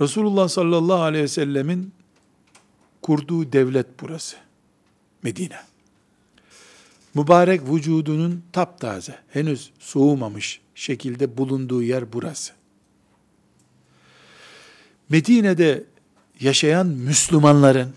Resulullah 0.00 0.48
sallallahu 0.48 1.02
aleyhi 1.02 1.24
ve 1.24 1.28
sellemin 1.28 1.92
kurduğu 3.02 3.52
devlet 3.52 3.86
burası. 4.00 4.36
Medine. 5.22 5.58
Mübarek 7.14 7.60
vücudunun 7.68 8.44
taptaze, 8.52 9.18
henüz 9.28 9.70
soğumamış 9.78 10.60
şekilde 10.74 11.38
bulunduğu 11.38 11.82
yer 11.82 12.12
burası. 12.12 12.52
Medine'de 15.08 15.84
yaşayan 16.40 16.86
Müslümanların 16.86 17.94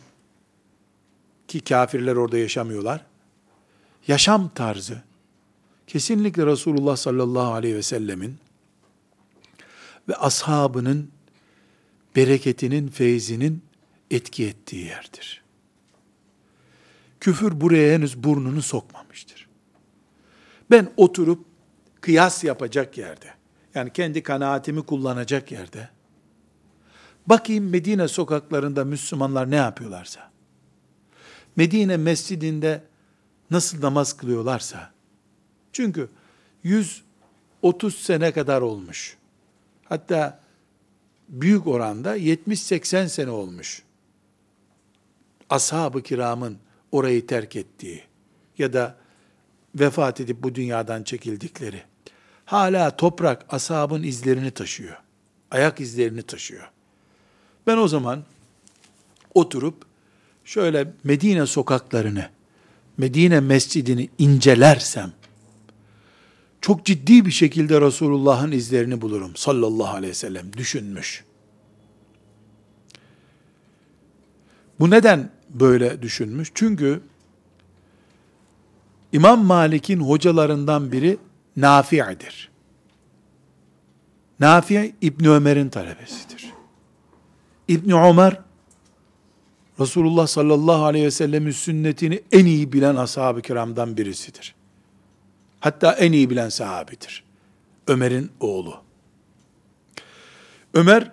ki 1.48 1.60
kafirler 1.60 2.16
orada 2.16 2.38
yaşamıyorlar. 2.38 3.06
Yaşam 4.08 4.50
tarzı 4.50 5.04
kesinlikle 5.88 6.46
Resulullah 6.46 6.96
sallallahu 6.96 7.54
aleyhi 7.54 7.76
ve 7.76 7.82
sellemin 7.82 8.38
ve 10.08 10.16
ashabının 10.16 11.12
bereketinin, 12.16 12.88
feyzinin 12.88 13.62
etki 14.12 14.48
ettiği 14.48 14.86
yerdir. 14.86 15.44
Küfür 17.20 17.62
buraya 17.62 17.94
henüz 17.94 18.24
burnunu 18.24 18.62
sokmamıştır. 18.62 19.48
Ben 20.72 20.92
oturup 20.98 21.46
kıyas 22.02 22.44
yapacak 22.44 22.98
yerde, 22.98 23.34
yani 23.76 23.94
kendi 23.94 24.24
kanaatimi 24.24 24.82
kullanacak 24.82 25.52
yerde, 25.52 25.90
bakayım 27.28 27.70
Medine 27.70 28.08
sokaklarında 28.08 28.86
Müslümanlar 28.86 29.52
ne 29.52 29.56
yapıyorlarsa, 29.56 30.32
Medine 31.56 31.98
mescidinde 31.98 32.84
nasıl 33.52 33.82
namaz 33.82 34.18
kılıyorlarsa, 34.18 34.92
çünkü 35.74 36.10
130 36.64 37.96
sene 37.96 38.32
kadar 38.32 38.62
olmuş. 38.62 39.18
Hatta 39.86 40.40
büyük 41.30 41.68
oranda 41.68 42.18
70-80 42.18 43.08
sene 43.08 43.30
olmuş. 43.30 43.84
Ashab-ı 45.50 46.04
kiramın 46.04 46.58
orayı 46.92 47.28
terk 47.28 47.56
ettiği 47.56 48.04
ya 48.58 48.74
da 48.74 48.96
vefat 49.76 50.20
edip 50.20 50.44
bu 50.44 50.56
dünyadan 50.56 51.04
çekildikleri. 51.04 51.84
Hala 52.46 52.96
toprak 52.96 53.46
ashabın 53.50 54.04
izlerini 54.04 54.52
taşıyor. 54.52 54.98
Ayak 55.52 55.80
izlerini 55.80 56.22
taşıyor. 56.22 56.72
Ben 57.68 57.78
o 57.78 57.88
zaman 57.88 58.24
oturup 59.34 59.86
şöyle 60.46 60.94
Medine 61.04 61.46
sokaklarını, 61.46 62.30
Medine 62.98 63.40
mescidini 63.40 64.10
incelersem, 64.18 65.12
çok 66.62 66.86
ciddi 66.86 67.26
bir 67.26 67.32
şekilde 67.32 67.82
Resulullah'ın 67.82 68.52
izlerini 68.52 69.02
bulurum 69.02 69.36
sallallahu 69.36 69.96
aleyhi 69.96 70.12
ve 70.12 70.16
sellem 70.16 70.54
düşünmüş. 70.54 71.24
Bu 74.80 74.90
neden 74.90 75.30
böyle 75.50 76.02
düşünmüş? 76.02 76.52
Çünkü 76.56 77.02
İmam 79.12 79.46
Malik'in 79.46 80.00
hocalarından 80.00 80.92
biri 80.92 81.18
Nafi'dir. 81.58 82.50
Nafi 84.40 84.96
İbni 85.02 85.30
Ömer'in 85.30 85.70
talebesidir. 85.70 86.59
İbni 87.70 87.96
Ömer 87.96 88.40
Resulullah 89.80 90.28
sallallahu 90.28 90.86
aleyhi 90.86 91.06
ve 91.06 91.12
sellemin 91.12 91.52
sünnetini 91.52 92.22
en 92.32 92.46
iyi 92.46 92.74
bilen 92.74 92.96
ashab-ı 92.96 93.42
kiramdan 93.42 93.98
birisidir. 93.98 94.56
Hatta 95.60 95.92
en 95.92 96.12
iyi 96.12 96.30
bilen 96.30 96.50
sahabidir. 96.50 97.24
Ömer'in 97.88 98.32
oğlu. 98.40 98.76
Ömer, 100.74 101.12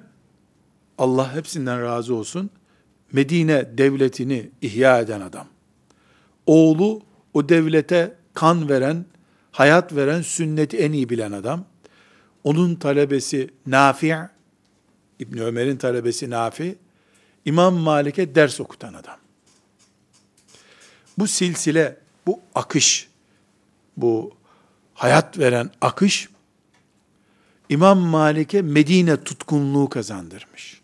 Allah 0.99 1.35
hepsinden 1.35 1.83
razı 1.83 2.15
olsun, 2.15 2.51
Medine 3.13 3.79
devletini 3.79 4.51
ihya 4.63 5.01
eden 5.01 5.21
adam. 5.21 5.47
Oğlu 6.47 7.03
o 7.35 7.49
devlete 7.49 8.17
kan 8.35 8.69
veren, 8.69 9.05
hayat 9.53 9.95
veren, 9.97 10.23
sünneti 10.23 10.77
en 10.77 10.93
iyi 10.93 11.09
bilen 11.09 11.33
adam. 11.33 11.65
Onun 12.45 12.75
talebesi 12.75 13.51
Nafi' 13.67 14.36
İbn 15.19 15.39
Ömer'in 15.39 15.77
talebesi 15.77 16.31
Nafi, 16.31 16.79
İmam 17.45 17.75
Malik'e 17.75 18.35
ders 18.35 18.61
okutan 18.61 18.95
adam. 18.95 19.17
Bu 21.19 21.27
silsile, 21.27 21.97
bu 22.27 22.41
akış, 22.55 23.09
bu 23.97 24.33
hayat 24.95 25.39
veren 25.39 25.71
akış, 25.81 26.29
İmam 27.69 27.99
Malik'e 27.99 28.63
Medine 28.63 29.25
tutkunluğu 29.25 29.89
kazandırmış. 29.89 30.81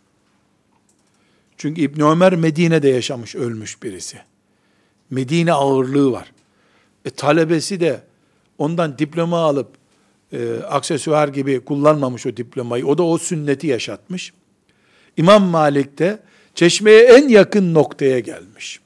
Çünkü 1.56 1.80
İbn 1.80 2.00
Ömer 2.00 2.36
Medine'de 2.36 2.88
yaşamış, 2.88 3.34
ölmüş 3.34 3.82
birisi. 3.82 4.22
Medine 5.10 5.52
ağırlığı 5.52 6.12
var. 6.12 6.32
E, 7.04 7.10
talebesi 7.10 7.80
de 7.80 8.02
ondan 8.58 8.98
diploma 8.98 9.38
alıp 9.38 9.81
e, 10.32 10.58
aksesuar 10.62 11.28
gibi 11.28 11.64
kullanmamış 11.64 12.26
o 12.26 12.36
diplomayı. 12.36 12.86
O 12.86 12.98
da 12.98 13.02
o 13.02 13.18
sünneti 13.18 13.66
yaşatmış. 13.66 14.32
İmam 15.16 15.44
Malik 15.44 15.98
de 15.98 16.22
çeşmeye 16.54 17.02
en 17.02 17.28
yakın 17.28 17.74
noktaya 17.74 18.18
gelmiş. 18.18 18.80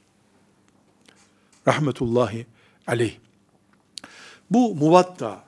Rahmetullahi 1.67 2.45
aleyh. 2.87 3.13
Bu 4.51 4.75
muvatta 4.75 5.43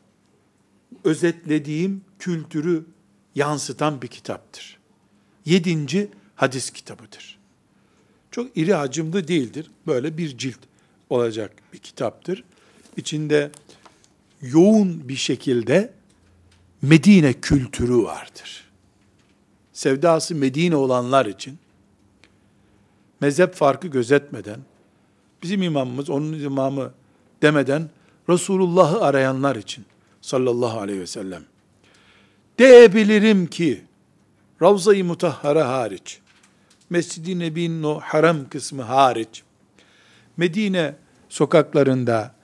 özetlediğim 1.03 2.01
kültürü 2.19 2.85
yansıtan 3.35 4.01
bir 4.01 4.07
kitaptır. 4.07 4.79
Yedinci 5.45 6.07
hadis 6.35 6.69
kitabıdır. 6.69 7.39
Çok 8.31 8.57
iri 8.57 8.73
hacimli 8.73 9.27
değildir. 9.27 9.71
Böyle 9.87 10.17
bir 10.17 10.37
cilt 10.37 10.59
olacak 11.09 11.51
bir 11.73 11.77
kitaptır. 11.77 12.43
İçinde 12.97 13.51
yoğun 14.41 15.09
bir 15.09 15.15
şekilde 15.15 15.93
Medine 16.81 17.33
kültürü 17.33 18.03
vardır. 18.03 18.63
Sevdası 19.73 20.35
Medine 20.35 20.75
olanlar 20.75 21.25
için 21.25 21.59
mezhep 23.21 23.53
farkı 23.53 23.87
gözetmeden 23.87 24.59
bizim 25.43 25.63
imamımız 25.63 26.09
onun 26.09 26.39
imamı 26.39 26.91
demeden 27.41 27.89
Resulullah'ı 28.29 29.01
arayanlar 29.01 29.55
için 29.55 29.85
sallallahu 30.21 30.79
aleyhi 30.79 30.99
ve 30.99 31.07
sellem 31.07 31.43
diyebilirim 32.57 33.47
ki 33.47 33.83
Ravza-i 34.61 35.03
Mutahhara 35.03 35.67
hariç 35.67 36.19
Mescid-i 36.89 37.39
Nebi'nin 37.39 37.83
o 37.83 37.99
haram 37.99 38.49
kısmı 38.49 38.81
hariç 38.81 39.43
Medine 40.37 40.95
sokaklarında 41.29 42.38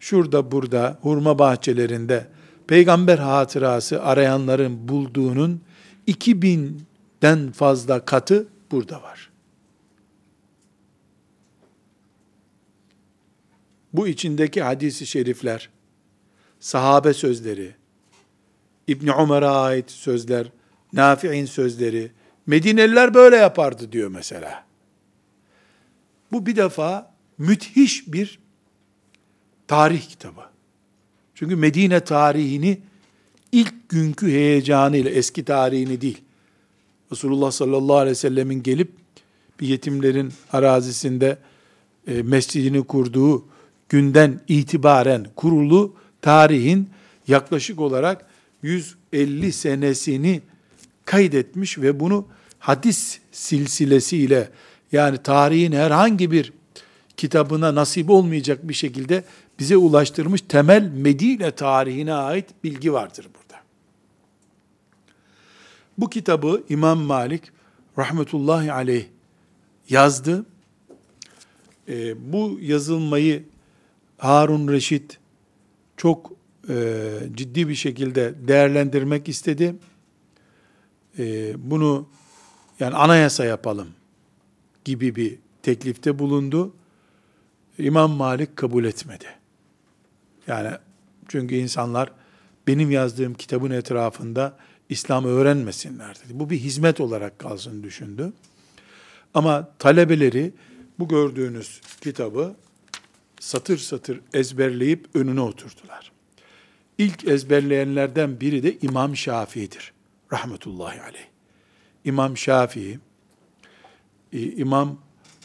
şurada 0.00 0.52
burada 0.52 0.98
hurma 1.02 1.38
bahçelerinde 1.38 2.26
peygamber 2.66 3.18
hatırası 3.18 4.02
arayanların 4.02 4.88
bulduğunun 4.88 5.60
2000'den 6.08 7.52
fazla 7.52 8.04
katı 8.04 8.48
burada 8.70 9.02
var. 9.02 9.30
Bu 13.92 14.08
içindeki 14.08 14.62
hadisi 14.62 15.06
şerifler, 15.06 15.68
sahabe 16.60 17.14
sözleri, 17.14 17.74
İbn 18.86 19.08
Umar'a 19.08 19.62
ait 19.62 19.90
sözler, 19.90 20.46
Nafi'in 20.92 21.46
sözleri, 21.46 22.12
Medineliler 22.46 23.14
böyle 23.14 23.36
yapardı 23.36 23.92
diyor 23.92 24.08
mesela. 24.08 24.64
Bu 26.32 26.46
bir 26.46 26.56
defa 26.56 27.14
müthiş 27.38 28.12
bir 28.12 28.39
tarih 29.70 30.08
kitabı. 30.08 30.40
Çünkü 31.34 31.56
Medine 31.56 32.00
tarihini 32.00 32.80
ilk 33.52 33.88
günkü 33.88 34.26
heyecanıyla, 34.26 35.10
eski 35.10 35.44
tarihini 35.44 36.00
değil, 36.00 36.18
Resulullah 37.12 37.50
sallallahu 37.50 37.96
aleyhi 37.96 38.10
ve 38.10 38.14
sellemin 38.14 38.62
gelip 38.62 38.92
bir 39.60 39.68
yetimlerin 39.68 40.32
arazisinde 40.52 41.38
e, 42.06 42.22
mescidini 42.22 42.84
kurduğu 42.84 43.44
günden 43.88 44.40
itibaren 44.48 45.26
kurulu 45.36 45.94
tarihin 46.22 46.90
yaklaşık 47.28 47.80
olarak 47.80 48.26
150 48.62 49.52
senesini 49.52 50.42
kaydetmiş 51.04 51.78
ve 51.78 52.00
bunu 52.00 52.26
hadis 52.58 53.18
silsilesiyle 53.32 54.50
yani 54.92 55.18
tarihin 55.18 55.72
herhangi 55.72 56.30
bir 56.30 56.52
kitabına 57.20 57.74
nasip 57.74 58.10
olmayacak 58.10 58.68
bir 58.68 58.74
şekilde 58.74 59.24
bize 59.58 59.76
ulaştırmış 59.76 60.40
temel 60.40 60.82
Medine 60.82 61.50
tarihine 61.50 62.14
ait 62.14 62.46
bilgi 62.64 62.92
vardır 62.92 63.26
burada. 63.34 63.62
Bu 65.98 66.10
kitabı 66.10 66.62
İmam 66.68 66.98
Malik 66.98 67.42
rahmetullahi 67.98 68.72
aleyh 68.72 69.04
yazdı. 69.88 70.46
E, 71.88 72.32
bu 72.32 72.58
yazılmayı 72.60 73.44
Harun 74.18 74.68
Reşit 74.68 75.18
çok 75.96 76.32
e, 76.68 77.04
ciddi 77.34 77.68
bir 77.68 77.74
şekilde 77.74 78.34
değerlendirmek 78.48 79.28
istedi. 79.28 79.74
E, 81.18 81.54
bunu 81.70 82.08
yani 82.78 82.94
anayasa 82.94 83.44
yapalım 83.44 83.88
gibi 84.84 85.16
bir 85.16 85.38
teklifte 85.62 86.18
bulundu. 86.18 86.74
İmam 87.80 88.10
Malik 88.10 88.56
kabul 88.56 88.84
etmedi. 88.84 89.26
Yani 90.46 90.70
çünkü 91.28 91.54
insanlar 91.54 92.12
benim 92.66 92.90
yazdığım 92.90 93.34
kitabın 93.34 93.70
etrafında 93.70 94.56
İslam 94.88 95.24
öğrenmesinler 95.24 96.16
dedi. 96.24 96.40
Bu 96.40 96.50
bir 96.50 96.58
hizmet 96.58 97.00
olarak 97.00 97.38
kalsın 97.38 97.82
düşündü. 97.82 98.32
Ama 99.34 99.68
talebeleri 99.78 100.52
bu 100.98 101.08
gördüğünüz 101.08 101.80
kitabı 102.00 102.56
satır 103.40 103.78
satır 103.78 104.20
ezberleyip 104.34 105.08
önüne 105.14 105.40
oturdular. 105.40 106.12
İlk 106.98 107.28
ezberleyenlerden 107.28 108.40
biri 108.40 108.62
de 108.62 108.78
İmam 108.82 109.16
Şafii'dir. 109.16 109.92
Rahmetullahi 110.32 111.00
aleyh. 111.00 111.26
İmam 112.04 112.36
Şafii, 112.36 112.98
İmam 114.32 114.98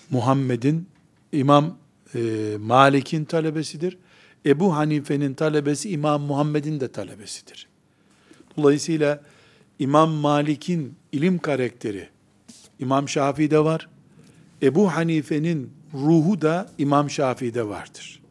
Muhammed'in, 0.09 0.89
İmam 1.31 1.77
e, 2.15 2.57
Malik'in 2.57 3.25
talebesidir. 3.25 3.97
Ebu 4.45 4.75
Hanife'nin 4.75 5.33
talebesi 5.33 5.89
İmam 5.89 6.21
Muhammed'in 6.21 6.79
de 6.79 6.87
talebesidir. 6.87 7.67
Dolayısıyla 8.57 9.21
İmam 9.79 10.11
Malik'in 10.11 10.95
ilim 11.11 11.37
karakteri 11.37 12.09
İmam 12.79 13.09
Şafii'de 13.09 13.63
var. 13.63 13.89
Ebu 14.61 14.93
Hanife'nin 14.93 15.71
ruhu 15.93 16.41
da 16.41 16.69
İmam 16.77 17.09
Şafii'de 17.09 17.67
vardır. 17.67 18.21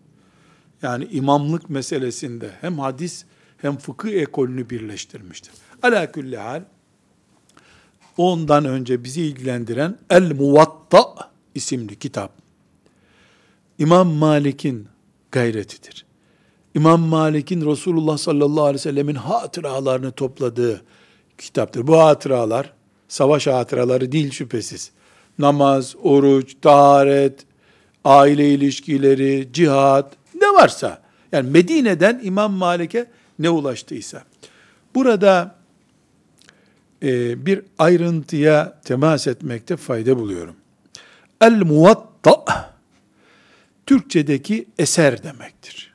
Yani 0.83 1.05
imamlık 1.05 1.71
meselesinde 1.71 2.51
hem 2.61 2.79
hadis 2.79 3.25
hem 3.57 3.77
fıkıh 3.77 4.13
ekolünü 4.13 4.71
birleştirmiştir. 4.71 5.53
Ala 5.83 6.13
külli 6.13 6.37
hal 6.37 6.63
ondan 8.17 8.65
önce 8.65 9.05
bizi 9.05 9.23
ilgilendiren 9.23 9.99
El 10.11 10.35
Muvatta 10.35 11.31
isimli 11.55 11.99
kitap 11.99 12.44
İmam 13.79 14.09
Malik'in 14.09 14.89
gayretidir. 15.33 16.07
İmam 16.75 17.01
Malik'in 17.01 17.71
Resulullah 17.71 18.19
sallallahu 18.19 18.65
aleyhi 18.65 18.75
ve 18.75 18.79
sellemin 18.79 19.15
hatıralarını 19.15 20.13
topladığı 20.13 20.83
kitaptır. 21.39 21.87
Bu 21.87 21.99
hatıralar 21.99 22.73
savaş 23.09 23.47
hatıraları 23.47 24.13
değil 24.13 24.31
şüphesiz. 24.31 24.91
Namaz, 25.39 25.95
oruç, 26.03 26.55
taharet, 26.63 27.47
aile 28.05 28.55
ilişkileri, 28.55 29.49
cihat, 29.53 30.13
ne 30.41 30.47
varsa. 30.47 31.03
Yani 31.33 31.51
Medine'den 31.51 32.21
İmam 32.25 32.53
Malik'e 32.53 33.11
ne 33.39 33.51
ulaştıysa. 33.51 34.23
Burada 34.95 35.55
e, 37.03 37.47
bir 37.47 37.63
ayrıntıya 37.79 38.81
temas 38.85 39.27
etmekte 39.27 39.77
fayda 39.77 40.19
buluyorum. 40.19 40.57
El-Muvatta 41.41 42.74
Türkçedeki 43.87 44.69
eser 44.79 45.23
demektir. 45.23 45.95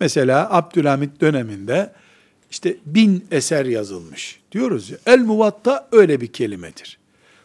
Mesela 0.00 0.52
Abdülhamit 0.52 1.20
döneminde 1.20 1.92
işte 2.50 2.76
bin 2.86 3.26
eser 3.30 3.66
yazılmış 3.66 4.40
diyoruz 4.52 4.90
ya. 4.90 4.98
El 5.06 5.20
muvatta 5.20 5.88
öyle 5.92 6.20
bir 6.20 6.32
kelimedir. 6.32 6.98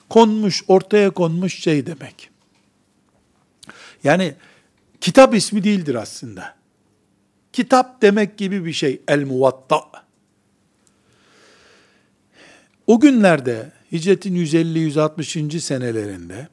Konmuş, 0.09 0.63
ortaya 0.67 1.09
konmuş 1.09 1.59
şey 1.59 1.85
demek. 1.85 2.29
Yani 4.03 4.35
kitap 5.01 5.35
ismi 5.35 5.63
değildir 5.63 5.95
aslında. 5.95 6.55
Kitap 7.53 8.01
demek 8.01 8.37
gibi 8.37 8.65
bir 8.65 8.73
şey 8.73 9.01
el 9.07 9.25
muvatta. 9.25 9.81
O 12.87 12.99
günlerde 12.99 13.71
hicretin 13.91 14.35
150-160. 14.35 15.59
senelerinde 15.59 16.47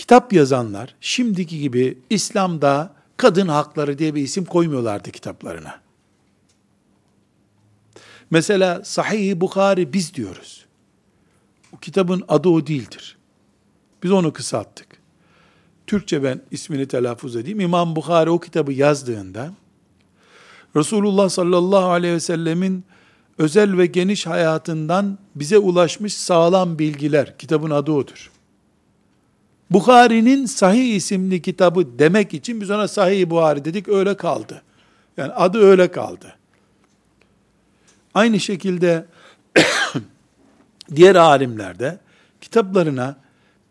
kitap 0.00 0.32
yazanlar 0.32 0.94
şimdiki 1.00 1.58
gibi 1.58 1.98
İslam'da 2.10 2.94
kadın 3.16 3.48
hakları 3.48 3.98
diye 3.98 4.14
bir 4.14 4.22
isim 4.22 4.44
koymuyorlardı 4.44 5.10
kitaplarına. 5.10 5.80
Mesela 8.30 8.84
Sahih-i 8.84 9.40
Bukhari 9.40 9.92
biz 9.92 10.14
diyoruz. 10.14 10.66
O 11.72 11.76
kitabın 11.76 12.24
adı 12.28 12.48
o 12.48 12.66
değildir. 12.66 13.18
Biz 14.02 14.10
onu 14.10 14.32
kısalttık. 14.32 14.86
Türkçe 15.86 16.22
ben 16.22 16.40
ismini 16.50 16.88
telaffuz 16.88 17.36
edeyim. 17.36 17.60
İmam 17.60 17.96
Bukhari 17.96 18.30
o 18.30 18.40
kitabı 18.40 18.72
yazdığında 18.72 19.52
Resulullah 20.76 21.28
sallallahu 21.28 21.90
aleyhi 21.90 22.14
ve 22.14 22.20
sellemin 22.20 22.84
özel 23.38 23.78
ve 23.78 23.86
geniş 23.86 24.26
hayatından 24.26 25.18
bize 25.34 25.58
ulaşmış 25.58 26.16
sağlam 26.16 26.78
bilgiler. 26.78 27.38
Kitabın 27.38 27.70
adı 27.70 27.92
odur. 27.92 28.30
Bukhari'nin 29.70 30.46
Sahih 30.46 30.94
isimli 30.94 31.42
kitabı 31.42 31.98
demek 31.98 32.34
için 32.34 32.60
biz 32.60 32.70
ona 32.70 32.88
Sahih 32.88 33.30
Buhari 33.30 33.64
dedik 33.64 33.88
öyle 33.88 34.16
kaldı. 34.16 34.62
Yani 35.16 35.32
adı 35.32 35.58
öyle 35.58 35.90
kaldı. 35.90 36.34
Aynı 38.14 38.40
şekilde 38.40 39.06
diğer 40.96 41.14
alimler 41.14 41.78
de 41.78 41.98
kitaplarına 42.40 43.16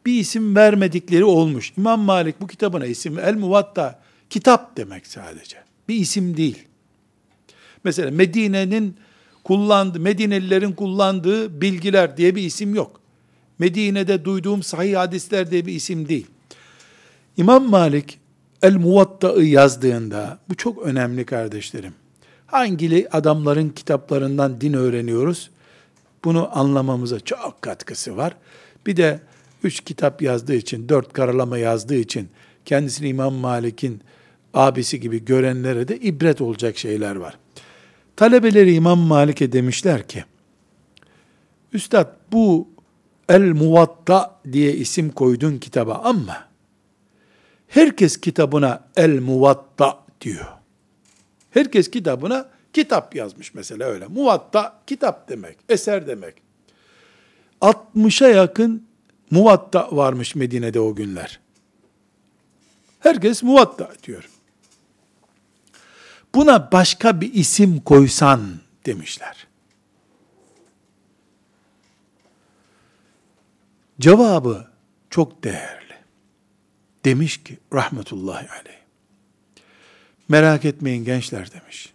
bir 0.05 0.19
isim 0.19 0.55
vermedikleri 0.55 1.23
olmuş. 1.23 1.73
İmam 1.77 2.01
Malik 2.01 2.41
bu 2.41 2.47
kitabına 2.47 2.85
isim 2.85 3.19
El 3.19 3.35
Muvatta 3.35 3.99
kitap 4.29 4.77
demek 4.77 5.07
sadece. 5.07 5.57
Bir 5.87 5.95
isim 5.95 6.37
değil. 6.37 6.67
Mesela 7.83 8.11
Medine'nin 8.11 8.97
kullandığı, 9.43 9.99
Medinelilerin 9.99 10.71
kullandığı 10.71 11.61
bilgiler 11.61 12.17
diye 12.17 12.35
bir 12.35 12.43
isim 12.43 12.75
yok. 12.75 12.98
Medine'de 13.60 14.26
duyduğum 14.26 14.64
sahih 14.64 14.97
hadisler 14.97 15.51
diye 15.51 15.66
bir 15.66 15.74
isim 15.74 16.10
değil. 16.10 16.28
İmam 17.38 17.70
Malik 17.70 18.20
El 18.62 18.76
Muvatta'ı 18.76 19.43
yazdığında, 19.43 20.39
bu 20.49 20.55
çok 20.55 20.84
önemli 20.84 21.26
kardeşlerim. 21.26 21.93
Hangili 22.45 23.07
adamların 23.12 23.70
kitaplarından 23.70 24.62
din 24.62 24.74
öğreniyoruz? 24.74 25.49
Bunu 26.24 26.57
anlamamıza 26.60 27.20
çok 27.20 27.62
katkısı 27.62 28.18
var. 28.18 28.36
Bir 28.86 28.97
de 28.97 29.20
üç 29.64 29.82
kitap 29.82 30.22
yazdığı 30.22 30.55
için, 30.55 30.89
dört 30.89 31.14
karalama 31.14 31.57
yazdığı 31.57 31.95
için 31.95 32.30
kendisini 32.66 33.07
İmam 33.07 33.34
Malik'in 33.34 34.01
abisi 34.53 34.99
gibi 34.99 35.26
görenlere 35.26 35.88
de 35.88 35.97
ibret 35.97 36.41
olacak 36.41 36.78
şeyler 36.78 37.16
var. 37.16 37.38
Talebeleri 38.16 38.74
İmam 38.74 38.99
Malik'e 38.99 39.51
demişler 39.51 40.07
ki, 40.07 40.24
Üstad 41.74 42.16
bu 42.32 42.68
El 43.30 43.53
Muvatta 43.53 44.39
diye 44.51 44.73
isim 44.73 45.11
koydun 45.11 45.57
kitaba 45.57 46.01
ama 46.03 46.47
herkes 47.67 48.21
kitabına 48.21 48.88
El 48.95 49.19
Muvatta 49.19 50.05
diyor. 50.21 50.45
Herkes 51.51 51.91
kitabına 51.91 52.49
kitap 52.73 53.15
yazmış 53.15 53.53
mesela 53.53 53.86
öyle. 53.86 54.07
Muvatta 54.07 54.82
kitap 54.88 55.30
demek, 55.30 55.57
eser 55.69 56.07
demek. 56.07 56.36
60'a 57.61 58.27
yakın 58.27 58.88
muvatta 59.32 59.88
varmış 59.91 60.36
Medine'de 60.36 60.80
o 60.80 60.95
günler. 60.95 61.39
Herkes 62.99 63.43
muvatta 63.43 63.91
diyor. 64.03 64.30
Buna 66.36 66.71
başka 66.71 67.21
bir 67.21 67.34
isim 67.34 67.80
koysan 67.80 68.41
demişler. 68.86 69.48
Cevabı 73.99 74.67
çok 75.09 75.43
değerli. 75.43 75.93
Demiş 77.05 77.43
ki 77.43 77.57
rahmetullahi 77.73 78.49
aleyh. 78.49 78.79
Merak 80.29 80.65
etmeyin 80.65 81.05
gençler 81.05 81.51
demiş. 81.51 81.93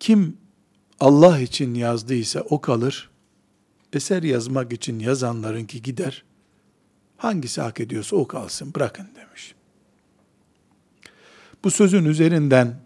Kim 0.00 0.36
Allah 1.00 1.40
için 1.40 1.74
yazdıysa 1.74 2.40
o 2.40 2.60
kalır. 2.60 3.10
Eser 3.92 4.22
yazmak 4.22 4.72
için 4.72 4.98
yazanlarınki 4.98 5.82
gider. 5.82 6.24
Hangisi 7.16 7.60
hak 7.60 7.80
ediyorsa 7.80 8.16
o 8.16 8.26
kalsın 8.26 8.74
bırakın 8.74 9.08
demiş. 9.16 9.54
Bu 11.64 11.70
sözün 11.70 12.04
üzerinden 12.04 12.80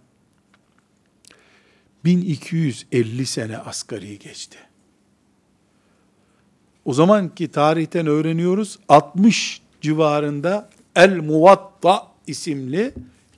1250 2.05 3.27
sene 3.27 3.59
asgari 3.59 4.19
geçti. 4.19 4.59
O 6.85 6.95
zamanki 6.95 7.51
tarihten 7.51 8.07
öğreniyoruz 8.07 8.79
60 8.89 9.63
civarında 9.81 10.71
El 10.97 11.17
Muvatta 11.17 12.09
isimli 12.27 12.95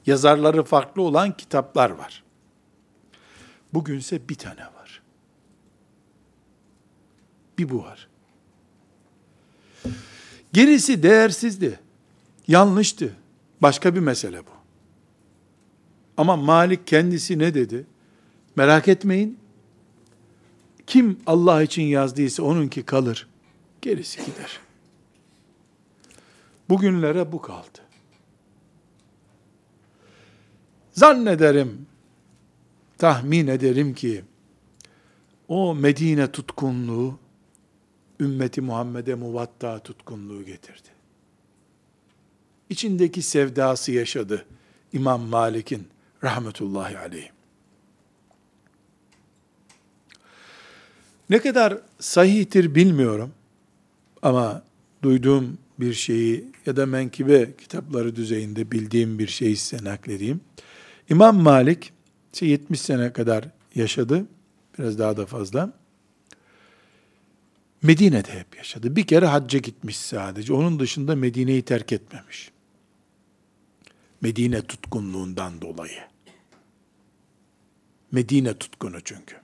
yazarları 0.06 0.64
farklı 0.64 1.02
olan 1.02 1.36
kitaplar 1.36 1.90
var. 1.90 2.22
Bugünse 3.74 4.28
bir 4.28 4.34
tane 4.34 4.60
var. 4.60 5.02
Bir 7.58 7.70
bu 7.70 7.82
var. 7.84 8.08
Gerisi 10.52 11.02
değersizdi. 11.02 11.80
Yanlıştı. 12.48 13.16
Başka 13.62 13.94
bir 13.94 14.00
mesele 14.00 14.40
bu. 14.40 14.50
Ama 16.16 16.36
Malik 16.36 16.86
kendisi 16.86 17.38
ne 17.38 17.54
dedi? 17.54 17.86
Merak 18.56 18.88
etmeyin. 18.88 19.38
Kim 20.86 21.18
Allah 21.26 21.62
için 21.62 21.82
yazdıysa 21.82 22.42
onunki 22.42 22.82
kalır. 22.82 23.28
Gerisi 23.86 24.24
gider. 24.24 24.60
Bugünlere 26.68 27.32
bu 27.32 27.42
kaldı. 27.42 27.78
Zannederim, 30.92 31.86
tahmin 32.98 33.46
ederim 33.46 33.94
ki, 33.94 34.24
o 35.48 35.74
Medine 35.74 36.32
tutkunluğu, 36.32 37.18
ümmeti 38.20 38.60
Muhammed'e 38.60 39.14
muvatta 39.14 39.78
tutkunluğu 39.78 40.44
getirdi. 40.44 40.88
İçindeki 42.70 43.22
sevdası 43.22 43.92
yaşadı 43.92 44.46
İmam 44.92 45.22
Malik'in 45.22 45.88
rahmetullahi 46.24 46.98
aleyh. 46.98 47.30
Ne 51.30 51.38
kadar 51.38 51.78
sahihtir 51.98 52.74
bilmiyorum 52.74 53.32
ama 54.26 54.62
duyduğum 55.02 55.58
bir 55.80 55.94
şeyi 55.94 56.44
ya 56.66 56.76
da 56.76 56.86
menkibe 56.86 57.56
kitapları 57.56 58.16
düzeyinde 58.16 58.70
bildiğim 58.70 59.18
bir 59.18 59.26
şeyi 59.26 59.56
size 59.56 59.84
nakledeyim. 59.84 60.40
İmam 61.10 61.36
Malik 61.36 61.92
70 62.40 62.80
sene 62.80 63.12
kadar 63.12 63.48
yaşadı. 63.74 64.26
Biraz 64.78 64.98
daha 64.98 65.16
da 65.16 65.26
fazla. 65.26 65.72
Medine'de 67.82 68.32
hep 68.32 68.56
yaşadı. 68.56 68.96
Bir 68.96 69.06
kere 69.06 69.26
hacca 69.26 69.58
gitmiş 69.58 69.96
sadece. 69.96 70.52
Onun 70.52 70.78
dışında 70.78 71.16
Medine'yi 71.16 71.62
terk 71.62 71.92
etmemiş. 71.92 72.50
Medine 74.20 74.62
tutkunluğundan 74.62 75.60
dolayı. 75.60 76.00
Medine 78.12 78.54
tutkunu 78.54 79.00
çünkü. 79.00 79.36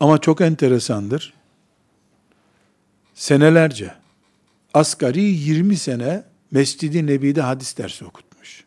Ama 0.00 0.18
çok 0.18 0.40
enteresandır. 0.40 1.39
Senelerce, 3.20 3.94
asgari 4.74 5.20
20 5.20 5.76
sene 5.76 6.24
Mescid-i 6.50 7.06
Nebi'de 7.06 7.40
hadis 7.40 7.78
dersi 7.78 8.04
okutmuş. 8.04 8.64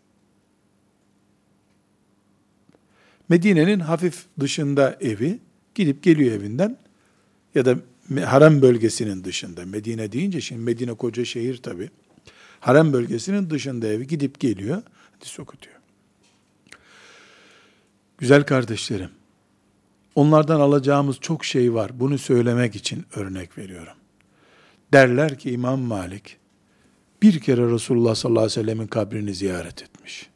Medine'nin 3.30 3.80
hafif 3.80 4.26
dışında 4.40 4.98
evi, 5.02 5.40
gidip 5.76 6.04
geliyor 6.04 6.36
evinden 6.36 6.78
ya 7.56 7.66
da 7.66 7.76
harem 8.26 8.62
bölgesinin 8.62 9.24
dışında. 9.24 9.66
Medine 9.66 10.12
deyince 10.12 10.42
şimdi 10.42 10.62
Medine 10.62 10.94
koca 10.94 11.26
şehir 11.26 11.58
tabi. 11.58 11.90
Harem 12.60 12.94
bölgesinin 12.94 13.50
dışında 13.50 13.88
evi 13.88 14.08
gidip 14.08 14.40
geliyor, 14.40 14.82
hadis 15.16 15.40
okutuyor. 15.40 15.78
Güzel 18.18 18.44
kardeşlerim, 18.44 19.10
onlardan 20.16 20.60
alacağımız 20.60 21.18
çok 21.20 21.46
şey 21.46 21.74
var. 21.74 22.00
Bunu 22.00 22.18
söylemek 22.18 22.76
için 22.76 23.06
örnek 23.16 23.58
veriyorum. 23.58 23.94
Derler 24.94 25.38
ki 25.38 25.52
İmam 25.52 25.80
Malik, 25.80 26.38
bir 27.22 27.40
kere 27.40 27.72
Resulullah 27.72 28.16
sallallahu 28.16 28.44
aleyhi 28.44 28.60
ve 28.60 28.64
sellemin 28.64 28.88
kabrini 28.88 29.36
ziyaret 29.36 29.84
etmiş. 29.84 30.30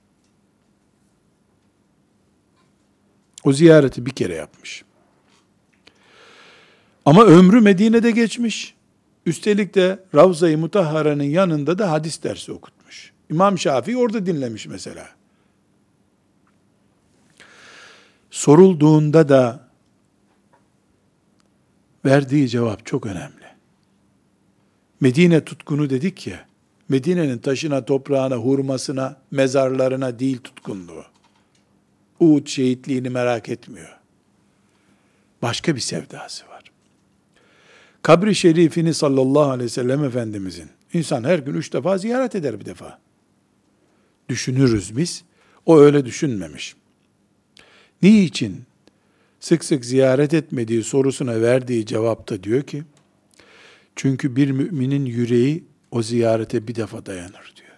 O 3.43 3.53
ziyareti 3.53 4.05
bir 4.05 4.11
kere 4.11 4.35
yapmış. 4.35 4.83
Ama 7.05 7.25
ömrü 7.25 7.61
Medine'de 7.61 8.11
geçmiş. 8.11 8.75
Üstelik 9.25 9.75
de 9.75 10.03
Ravza-i 10.15 10.57
Mutahhara'nın 10.57 11.23
yanında 11.23 11.79
da 11.79 11.91
hadis 11.91 12.23
dersi 12.23 12.51
okutmuş. 12.51 13.13
İmam 13.29 13.59
Şafii 13.59 13.97
orada 13.97 14.25
dinlemiş 14.25 14.67
mesela. 14.67 15.09
Sorulduğunda 18.31 19.29
da 19.29 19.67
verdiği 22.05 22.49
cevap 22.49 22.85
çok 22.85 23.05
önemli. 23.05 23.36
Medine 24.99 25.45
tutkunu 25.45 25.89
dedik 25.89 26.27
ya, 26.27 26.45
Medine'nin 26.89 27.37
taşına, 27.37 27.85
toprağına, 27.85 28.35
hurmasına, 28.35 29.17
mezarlarına 29.31 30.19
değil 30.19 30.37
tutkunluğu. 30.37 31.03
Uğut 32.19 32.49
şehitliğini 32.49 33.09
merak 33.09 33.49
etmiyor. 33.49 33.97
Başka 35.41 35.75
bir 35.75 35.79
sevdası 35.79 36.47
var. 36.47 36.63
Kabri 38.01 38.35
şerifini 38.35 38.93
sallallahu 38.93 39.51
aleyhi 39.51 39.65
ve 39.65 39.69
sellem 39.69 40.03
Efendimizin, 40.03 40.69
insan 40.93 41.23
her 41.23 41.39
gün 41.39 41.53
üç 41.53 41.73
defa 41.73 41.97
ziyaret 41.97 42.35
eder 42.35 42.59
bir 42.59 42.65
defa. 42.65 42.99
Düşünürüz 44.29 44.97
biz, 44.97 45.23
o 45.65 45.79
öyle 45.79 46.05
düşünmemiş. 46.05 46.75
Niçin 48.01 48.63
sık 49.39 49.63
sık 49.63 49.85
ziyaret 49.85 50.33
etmediği 50.33 50.83
sorusuna 50.83 51.41
verdiği 51.41 51.85
cevapta 51.85 52.43
diyor 52.43 52.61
ki, 52.61 52.83
çünkü 53.97 54.35
bir 54.35 54.51
müminin 54.51 55.05
yüreği 55.05 55.63
o 55.91 56.01
ziyarete 56.01 56.67
bir 56.67 56.75
defa 56.75 57.05
dayanır 57.05 57.53
diyor. 57.55 57.77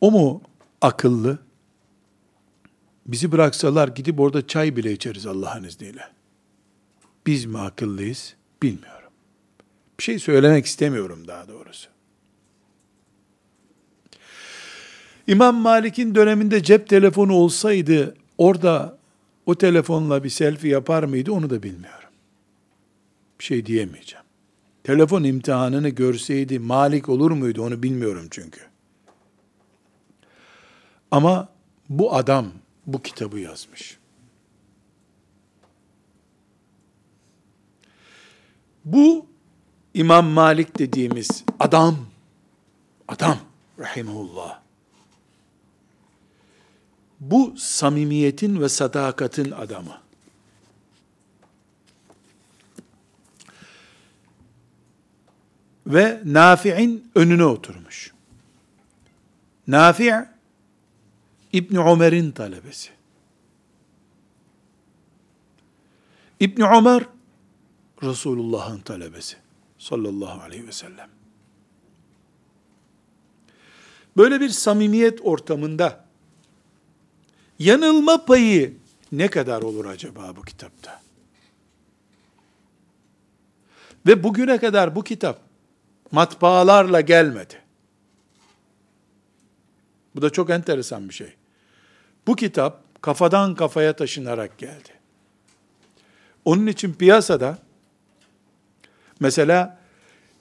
O 0.00 0.10
mu 0.10 0.42
akıllı? 0.80 1.38
Bizi 3.06 3.32
bıraksalar 3.32 3.88
gidip 3.88 4.20
orada 4.20 4.46
çay 4.46 4.76
bile 4.76 4.92
içeriz 4.92 5.26
Allah'ın 5.26 5.64
izniyle. 5.64 6.02
Biz 7.26 7.44
mi 7.44 7.58
akıllıyız? 7.58 8.34
Bilmiyorum. 8.62 9.10
Bir 9.98 10.04
şey 10.04 10.18
söylemek 10.18 10.66
istemiyorum 10.66 11.28
daha 11.28 11.48
doğrusu. 11.48 11.88
İmam 15.26 15.56
Malik'in 15.56 16.14
döneminde 16.14 16.62
cep 16.62 16.88
telefonu 16.88 17.32
olsaydı 17.32 18.14
orada 18.38 18.99
o 19.46 19.54
telefonla 19.54 20.24
bir 20.24 20.28
selfie 20.30 20.70
yapar 20.70 21.02
mıydı 21.02 21.32
onu 21.32 21.50
da 21.50 21.62
bilmiyorum. 21.62 22.08
Bir 23.38 23.44
şey 23.44 23.66
diyemeyeceğim. 23.66 24.24
Telefon 24.84 25.24
imtihanını 25.24 25.88
görseydi 25.88 26.58
Malik 26.58 27.08
olur 27.08 27.30
muydu 27.30 27.62
onu 27.62 27.82
bilmiyorum 27.82 28.26
çünkü. 28.30 28.60
Ama 31.10 31.48
bu 31.88 32.14
adam 32.14 32.52
bu 32.86 33.02
kitabı 33.02 33.38
yazmış. 33.38 33.98
Bu 38.84 39.26
İmam 39.94 40.26
Malik 40.26 40.78
dediğimiz 40.78 41.44
adam, 41.58 41.96
adam 43.08 43.38
rahimullah. 43.78 44.59
Bu 47.20 47.54
samimiyetin 47.56 48.60
ve 48.60 48.68
sadakatin 48.68 49.50
adamı. 49.50 50.00
Ve 55.86 56.20
Nafi'in 56.24 57.10
önüne 57.14 57.44
oturmuş. 57.44 58.12
Nafi' 59.68 60.28
İbn 61.52 61.76
Ömer'in 61.76 62.30
talebesi. 62.30 62.90
İbn 66.40 66.62
Ömer 66.62 67.04
Resulullah'ın 68.02 68.80
talebesi 68.80 69.36
sallallahu 69.78 70.42
aleyhi 70.42 70.66
ve 70.66 70.72
sellem. 70.72 71.08
Böyle 74.16 74.40
bir 74.40 74.48
samimiyet 74.48 75.20
ortamında 75.22 76.09
yanılma 77.60 78.24
payı 78.24 78.74
ne 79.12 79.28
kadar 79.28 79.62
olur 79.62 79.84
acaba 79.84 80.36
bu 80.36 80.42
kitapta? 80.42 81.00
Ve 84.06 84.22
bugüne 84.22 84.58
kadar 84.58 84.94
bu 84.94 85.04
kitap 85.04 85.38
matbaalarla 86.12 87.00
gelmedi. 87.00 87.54
Bu 90.14 90.22
da 90.22 90.30
çok 90.30 90.50
enteresan 90.50 91.08
bir 91.08 91.14
şey. 91.14 91.32
Bu 92.26 92.36
kitap 92.36 93.02
kafadan 93.02 93.54
kafaya 93.54 93.92
taşınarak 93.96 94.58
geldi. 94.58 94.88
Onun 96.44 96.66
için 96.66 96.92
piyasada 96.92 97.58
mesela 99.20 99.80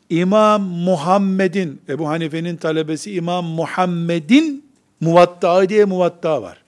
İmam 0.09 0.61
Muhammed'in, 0.61 1.81
Ebu 1.89 2.07
Hanife'nin 2.07 2.57
talebesi 2.57 3.13
İmam 3.13 3.45
Muhammed'in 3.45 4.71
muvatta 5.01 5.69
diye 5.69 5.85
muvatta 5.85 6.41
var. 6.41 6.63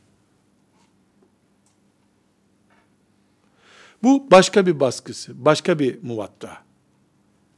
Bu 4.04 4.32
başka 4.32 4.66
bir 4.66 4.80
baskısı, 4.80 5.46
başka 5.46 5.80
bir 5.80 6.04
muvatta. 6.04 6.58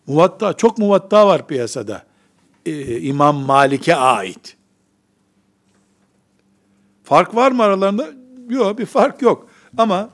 Muvatta, 0.08 0.54
çok 0.54 0.78
muvatta 0.78 1.28
var 1.28 1.48
piyasada. 1.48 2.04
Ee, 2.66 3.00
İmam 3.02 3.36
Malik'e 3.36 3.96
ait. 3.96 4.58
Fark 7.04 7.36
var 7.36 7.52
mı 7.52 7.64
aralarında? 7.64 8.10
Yok, 8.50 8.80
bir 8.80 8.86
fark 8.86 9.22
yok. 9.22 9.50
Ama 9.78 10.10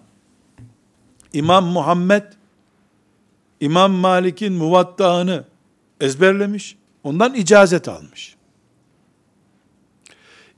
İmam 1.34 1.66
Muhammed, 1.66 2.24
İmam 3.60 3.92
Malik'in 3.92 4.54
muvattağını 4.54 5.46
ezberlemiş, 6.02 6.78
ondan 7.04 7.34
icazet 7.34 7.88
almış. 7.88 8.36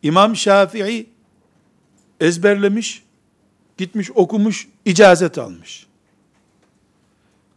İmam 0.04 0.36
Şafii 0.36 1.10
ezberlemiş, 2.20 3.04
gitmiş 3.78 4.12
okumuş, 4.12 4.68
icazet 4.86 5.38
almış. 5.38 5.88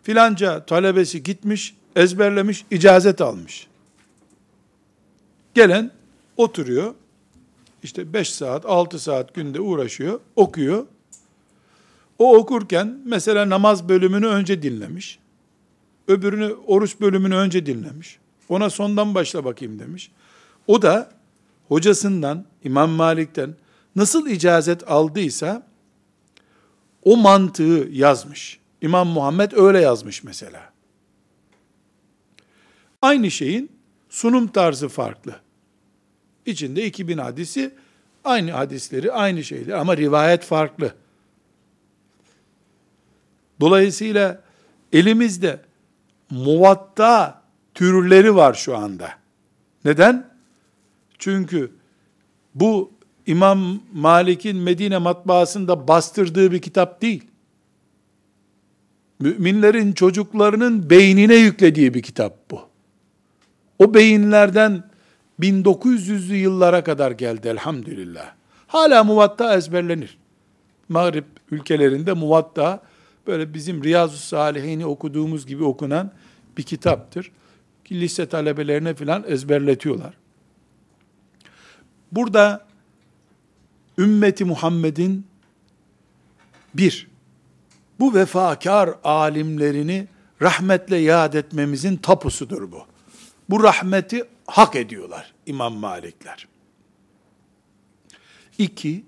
Filanca 0.02 0.66
talebesi 0.66 1.22
gitmiş, 1.22 1.74
ezberlemiş, 1.96 2.64
icazet 2.70 3.20
almış. 3.20 3.66
Gelen 5.54 5.90
oturuyor, 6.36 6.94
işte 7.82 8.12
5 8.12 8.32
saat, 8.32 8.66
6 8.66 8.98
saat 8.98 9.34
günde 9.34 9.60
uğraşıyor, 9.60 10.20
okuyor. 10.36 10.86
O 12.18 12.36
okurken 12.36 12.98
mesela 13.04 13.50
namaz 13.50 13.88
bölümünü 13.88 14.26
önce 14.26 14.62
dinlemiş. 14.62 15.18
Öbürünü 16.08 16.52
oruç 16.66 17.00
bölümünü 17.00 17.34
önce 17.34 17.66
dinlemiş. 17.66 18.18
Ona 18.48 18.70
sondan 18.70 19.14
başla 19.14 19.44
bakayım 19.44 19.78
demiş. 19.78 20.10
O 20.66 20.82
da 20.82 21.10
hocasından, 21.68 22.44
İmam 22.64 22.90
Malik'ten 22.90 23.54
nasıl 23.96 24.26
icazet 24.26 24.90
aldıysa 24.90 25.66
o 27.04 27.16
mantığı 27.16 27.88
yazmış. 27.90 28.58
İmam 28.80 29.08
Muhammed 29.08 29.52
öyle 29.52 29.80
yazmış 29.80 30.24
mesela. 30.24 30.72
Aynı 33.02 33.30
şeyin 33.30 33.72
sunum 34.08 34.46
tarzı 34.46 34.88
farklı. 34.88 35.40
İçinde 36.46 36.86
2000 36.86 37.18
hadisi, 37.18 37.74
aynı 38.24 38.50
hadisleri, 38.50 39.12
aynı 39.12 39.44
şeyler 39.44 39.74
ama 39.74 39.96
rivayet 39.96 40.44
farklı. 40.44 40.94
Dolayısıyla 43.60 44.42
elimizde 44.92 45.60
muvatta 46.30 47.42
türleri 47.74 48.36
var 48.36 48.54
şu 48.54 48.76
anda. 48.76 49.10
Neden? 49.84 50.34
Çünkü 51.18 51.72
bu 52.54 52.92
İmam 53.26 53.80
Malik'in 53.92 54.56
Medine 54.56 54.98
matbaasında 54.98 55.88
bastırdığı 55.88 56.52
bir 56.52 56.62
kitap 56.62 57.02
değil. 57.02 57.24
Müminlerin 59.20 59.92
çocuklarının 59.92 60.90
beynine 60.90 61.34
yüklediği 61.34 61.94
bir 61.94 62.02
kitap 62.02 62.50
bu. 62.50 62.60
O 63.78 63.94
beyinlerden 63.94 64.84
1900'lü 65.40 66.34
yıllara 66.34 66.84
kadar 66.84 67.10
geldi 67.10 67.48
elhamdülillah. 67.48 68.34
Hala 68.66 69.04
muvatta 69.04 69.56
ezberlenir. 69.56 70.18
Mağrib 70.88 71.24
ülkelerinde 71.50 72.12
muvatta 72.12 72.82
böyle 73.26 73.54
bizim 73.54 73.84
Riyazu 73.84 74.16
Salihini 74.16 74.86
okuduğumuz 74.86 75.46
gibi 75.46 75.64
okunan 75.64 76.10
bir 76.58 76.62
kitaptır. 76.62 77.30
Ki 77.84 78.00
lise 78.00 78.26
talebelerine 78.26 78.94
filan 78.94 79.24
ezberletiyorlar. 79.28 80.14
Burada 82.12 82.66
ümmeti 83.98 84.44
Muhammed'in 84.44 85.26
bir, 86.74 87.08
bu 88.00 88.14
vefakar 88.14 88.94
alimlerini 89.04 90.08
rahmetle 90.42 90.96
yad 90.96 91.34
etmemizin 91.34 91.96
tapusudur 91.96 92.72
bu. 92.72 92.86
Bu 93.50 93.62
rahmeti 93.62 94.24
hak 94.46 94.76
ediyorlar 94.76 95.32
İmam 95.46 95.74
Malikler. 95.74 96.48
İki, 98.58 99.04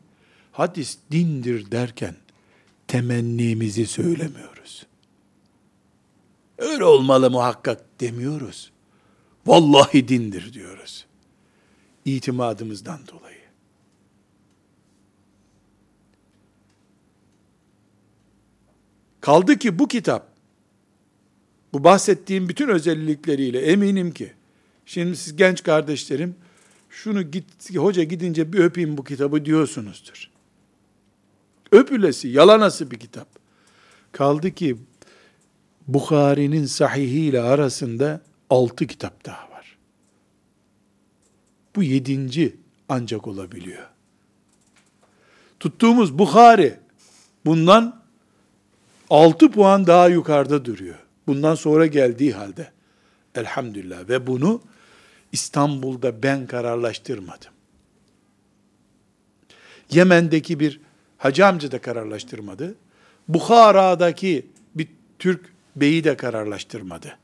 hadis 0.53 0.99
dindir 1.11 1.71
derken 1.71 2.17
temennimizi 2.89 3.87
söylemiyoruz. 3.87 4.87
Öyle 6.59 6.85
olmalı 6.85 7.31
muhakkak 7.31 8.01
demiyoruz. 8.01 8.73
Vallahi 9.47 10.09
dindir 10.09 10.53
diyoruz. 10.53 11.07
İtimadımızdan 12.05 13.01
dolayı. 13.07 13.36
Kaldı 19.27 19.59
ki 19.59 19.79
bu 19.79 19.89
kitap, 19.89 20.29
bu 21.73 21.85
bahsettiğim 21.85 22.49
bütün 22.49 22.69
özellikleriyle 22.69 23.61
eminim 23.61 24.13
ki, 24.13 24.33
şimdi 24.85 25.17
siz 25.17 25.37
genç 25.37 25.63
kardeşlerim, 25.63 26.37
şunu 26.91 27.23
git, 27.23 27.77
hoca 27.77 28.03
gidince 28.03 28.53
bir 28.53 28.59
öpeyim 28.59 28.99
bu 28.99 29.05
kitabı 29.05 29.45
diyorsunuzdur. 29.45 30.31
Öpülesi, 31.73 32.29
yalanası 32.29 32.91
bir 32.91 32.99
kitap. 32.99 33.29
Kaldı 34.13 34.51
ki 34.51 34.77
Bukhari'nin 35.89 36.67
sahihiyle 36.67 37.41
arasında 37.41 38.21
altı 38.51 38.87
kitap 38.87 39.25
daha 39.25 39.51
var. 39.51 39.77
Bu 41.77 41.83
yedinci 41.83 42.57
ancak 42.89 43.27
olabiliyor. 43.27 43.87
Tuttuğumuz 45.61 46.19
Bukhari 46.19 46.79
bundan 47.47 48.06
altı 49.11 49.51
puan 49.51 49.87
daha 49.87 50.09
yukarıda 50.09 50.65
duruyor. 50.65 50.99
Bundan 51.27 51.55
sonra 51.55 51.87
geldiği 51.87 52.33
halde. 52.33 52.71
Elhamdülillah. 53.35 54.09
Ve 54.09 54.27
bunu 54.27 54.61
İstanbul'da 55.33 56.23
ben 56.23 56.47
kararlaştırmadım. 56.47 57.51
Yemen'deki 59.91 60.61
bir 60.61 60.81
hacı 61.19 61.47
amca 61.47 61.73
da 61.73 61.81
kararlaştırmadı. 61.81 62.75
Bukhara'daki 63.29 64.47
bir 64.75 64.89
Türk 65.19 65.41
beyi 65.77 66.05
de 66.05 66.17
kararlaştırmadı. 66.17 67.17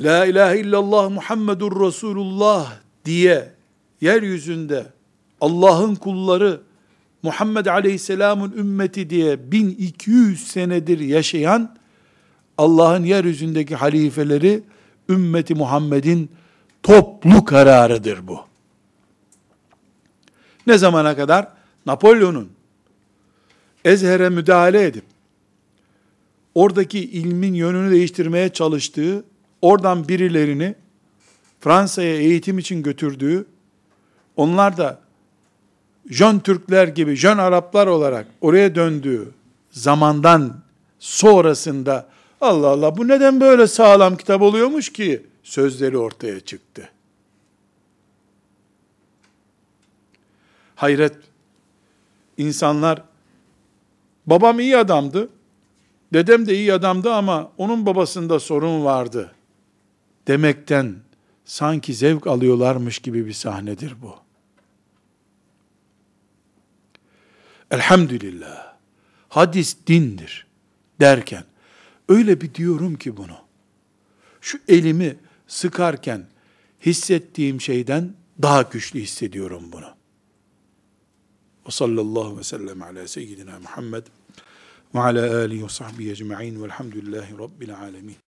La 0.00 0.26
ilahe 0.26 0.60
illallah 0.60 1.10
Muhammedur 1.10 1.86
Resulullah 1.86 2.72
diye 3.04 3.52
yeryüzünde 4.00 4.86
Allah'ın 5.40 5.94
kulları 5.94 6.60
Muhammed 7.26 7.66
Aleyhisselam'ın 7.66 8.52
ümmeti 8.52 9.10
diye 9.10 9.52
1200 9.52 10.46
senedir 10.46 10.98
yaşayan 11.00 11.76
Allah'ın 12.58 13.04
yeryüzündeki 13.04 13.74
halifeleri 13.74 14.62
ümmeti 15.08 15.54
Muhammed'in 15.54 16.30
toplu 16.82 17.44
kararıdır 17.44 18.26
bu. 18.26 18.40
Ne 20.66 20.78
zamana 20.78 21.16
kadar? 21.16 21.48
Napolyon'un 21.86 22.48
Ezher'e 23.84 24.28
müdahale 24.28 24.84
edip 24.84 25.04
oradaki 26.54 26.98
ilmin 26.98 27.54
yönünü 27.54 27.90
değiştirmeye 27.90 28.48
çalıştığı, 28.48 29.24
oradan 29.62 30.08
birilerini 30.08 30.74
Fransa'ya 31.60 32.16
eğitim 32.16 32.58
için 32.58 32.82
götürdüğü, 32.82 33.46
onlar 34.36 34.76
da 34.76 35.05
Jön 36.10 36.38
Türkler 36.38 36.88
gibi, 36.88 37.14
Jön 37.14 37.38
Araplar 37.38 37.86
olarak 37.86 38.26
oraya 38.40 38.74
döndüğü 38.74 39.28
zamandan 39.70 40.60
sonrasında 40.98 42.08
Allah 42.40 42.68
Allah 42.68 42.96
bu 42.96 43.08
neden 43.08 43.40
böyle 43.40 43.66
sağlam 43.66 44.16
kitap 44.16 44.42
oluyormuş 44.42 44.92
ki 44.92 45.26
sözleri 45.42 45.98
ortaya 45.98 46.40
çıktı. 46.40 46.90
Hayret. 50.74 51.14
İnsanlar 52.36 53.02
babam 54.26 54.60
iyi 54.60 54.76
adamdı. 54.76 55.28
Dedem 56.12 56.46
de 56.46 56.54
iyi 56.54 56.72
adamdı 56.72 57.12
ama 57.12 57.50
onun 57.58 57.86
babasında 57.86 58.40
sorun 58.40 58.84
vardı 58.84 59.34
demekten 60.28 60.96
sanki 61.44 61.94
zevk 61.94 62.26
alıyorlarmış 62.26 62.98
gibi 62.98 63.26
bir 63.26 63.32
sahnedir 63.32 63.94
bu. 64.02 64.25
Elhamdülillah. 67.70 68.76
Hadis 69.28 69.76
dindir 69.86 70.46
derken 71.00 71.44
öyle 72.08 72.40
bir 72.40 72.54
diyorum 72.54 72.96
ki 72.96 73.16
bunu. 73.16 73.36
Şu 74.40 74.58
elimi 74.68 75.16
sıkarken 75.46 76.26
hissettiğim 76.86 77.60
şeyden 77.60 78.14
daha 78.42 78.62
güçlü 78.62 79.00
hissediyorum 79.00 79.72
bunu. 79.72 79.96
Ve 81.66 81.70
sallallahu 81.70 82.38
ve 82.38 82.42
sellem 82.42 82.82
ala 82.82 83.08
seyyidina 83.08 83.58
Muhammed 83.58 84.06
ve 84.94 85.00
ala 85.00 85.36
alihi 85.38 85.64
ve 85.64 85.68
sahbihi 85.68 86.10
ecma'in 86.10 86.62
velhamdülillahi 86.62 87.38
rabbil 87.38 87.76
alemin. 87.76 88.16